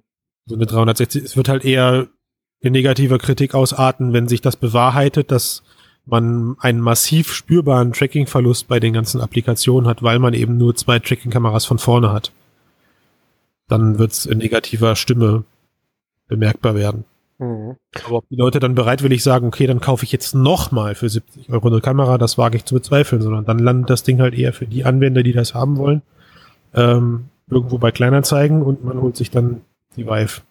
[0.48, 2.08] So eine 360, es wird halt eher
[2.60, 5.64] in negativer Kritik ausarten, wenn sich das bewahrheitet, dass
[6.06, 11.00] man einen massiv spürbaren Tracking-Verlust bei den ganzen Applikationen hat, weil man eben nur zwei
[11.00, 12.32] Tracking-Kameras von vorne hat.
[13.68, 15.46] Dann wird es in negativer Stimme
[16.28, 17.06] bemerkbar werden.
[17.38, 17.76] Mhm.
[18.06, 21.50] Aber ob die Leute dann bereitwillig sagen, okay, dann kaufe ich jetzt nochmal für 70
[21.50, 24.54] Euro eine Kamera, das wage ich zu bezweifeln, sondern dann landet das Ding halt eher
[24.54, 26.02] für die Anwender, die das haben wollen,
[26.74, 29.62] ähm, irgendwo bei Kleinanzeigen und man holt sich dann
[29.96, 30.42] die Vive.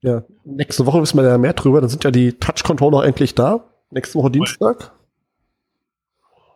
[0.00, 1.80] Ja, nächste Woche wissen wir ja mehr drüber.
[1.80, 3.64] Dann sind ja die Touch-Controller endlich da.
[3.90, 4.92] Nächste Woche Dienstag.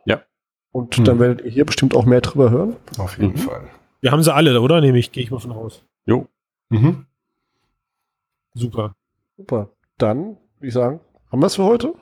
[0.06, 0.22] Ja.
[0.70, 1.04] Und Hm.
[1.04, 2.76] dann werdet ihr hier bestimmt auch mehr drüber hören.
[2.98, 3.38] Auf jeden Mhm.
[3.38, 3.62] Fall.
[4.00, 4.80] Wir haben sie alle, oder?
[4.80, 5.82] Nämlich, gehe ich mal von aus.
[6.06, 6.26] Jo.
[6.68, 7.06] Mhm.
[8.54, 8.94] Super.
[9.36, 9.70] Super.
[9.98, 11.00] Dann, würde ich sagen,
[11.30, 11.94] haben wir es für heute?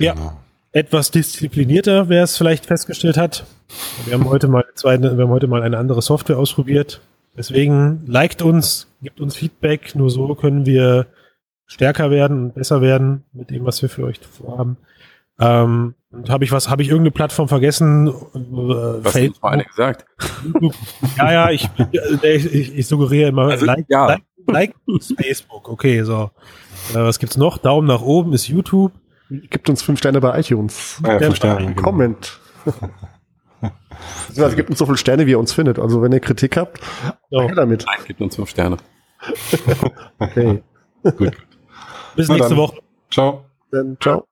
[0.00, 0.14] Ja.
[0.14, 0.32] Genau.
[0.72, 3.46] Etwas disziplinierter, wer es vielleicht festgestellt hat.
[4.04, 7.00] Wir haben heute mal zwei, wir haben heute mal eine andere Software ausprobiert.
[7.36, 9.94] Deswegen liked uns, gibt uns Feedback.
[9.94, 11.06] Nur so können wir
[11.64, 14.76] stärker werden und besser werden mit dem, was wir für euch vorhaben.
[15.38, 18.08] Ähm, und habe ich was, habe ich irgendeine Plattform vergessen?
[18.08, 18.12] Äh,
[19.04, 20.06] Was hat uns mal einer gesagt?
[20.44, 20.74] YouTube.
[21.16, 21.68] Ja, ja, ich,
[22.22, 24.06] ich, ich, ich suggeriere immer, Also, like, ja.
[24.06, 25.68] like, like ist Facebook.
[25.68, 26.30] Okay, so.
[26.92, 27.58] Äh, was gibt's noch?
[27.58, 28.92] Daumen nach oben ist YouTube.
[29.28, 31.00] Gibt uns fünf Sterne bei iTunes.
[31.04, 31.82] Ja, fünf Sterne, genau.
[31.82, 32.40] Comment.
[34.38, 35.78] Also gibt uns so viele Sterne, wie ihr uns findet.
[35.78, 36.80] Also wenn ihr Kritik habt,
[37.30, 37.40] So.
[37.40, 37.86] her damit.
[37.86, 38.76] Nein, gibt uns fünf Sterne.
[40.18, 40.62] Okay.
[41.02, 41.32] Gut.
[42.14, 42.58] Bis Na nächste dann.
[42.58, 42.78] Woche.
[43.10, 43.46] Ciao.
[43.72, 44.26] Dann ciao.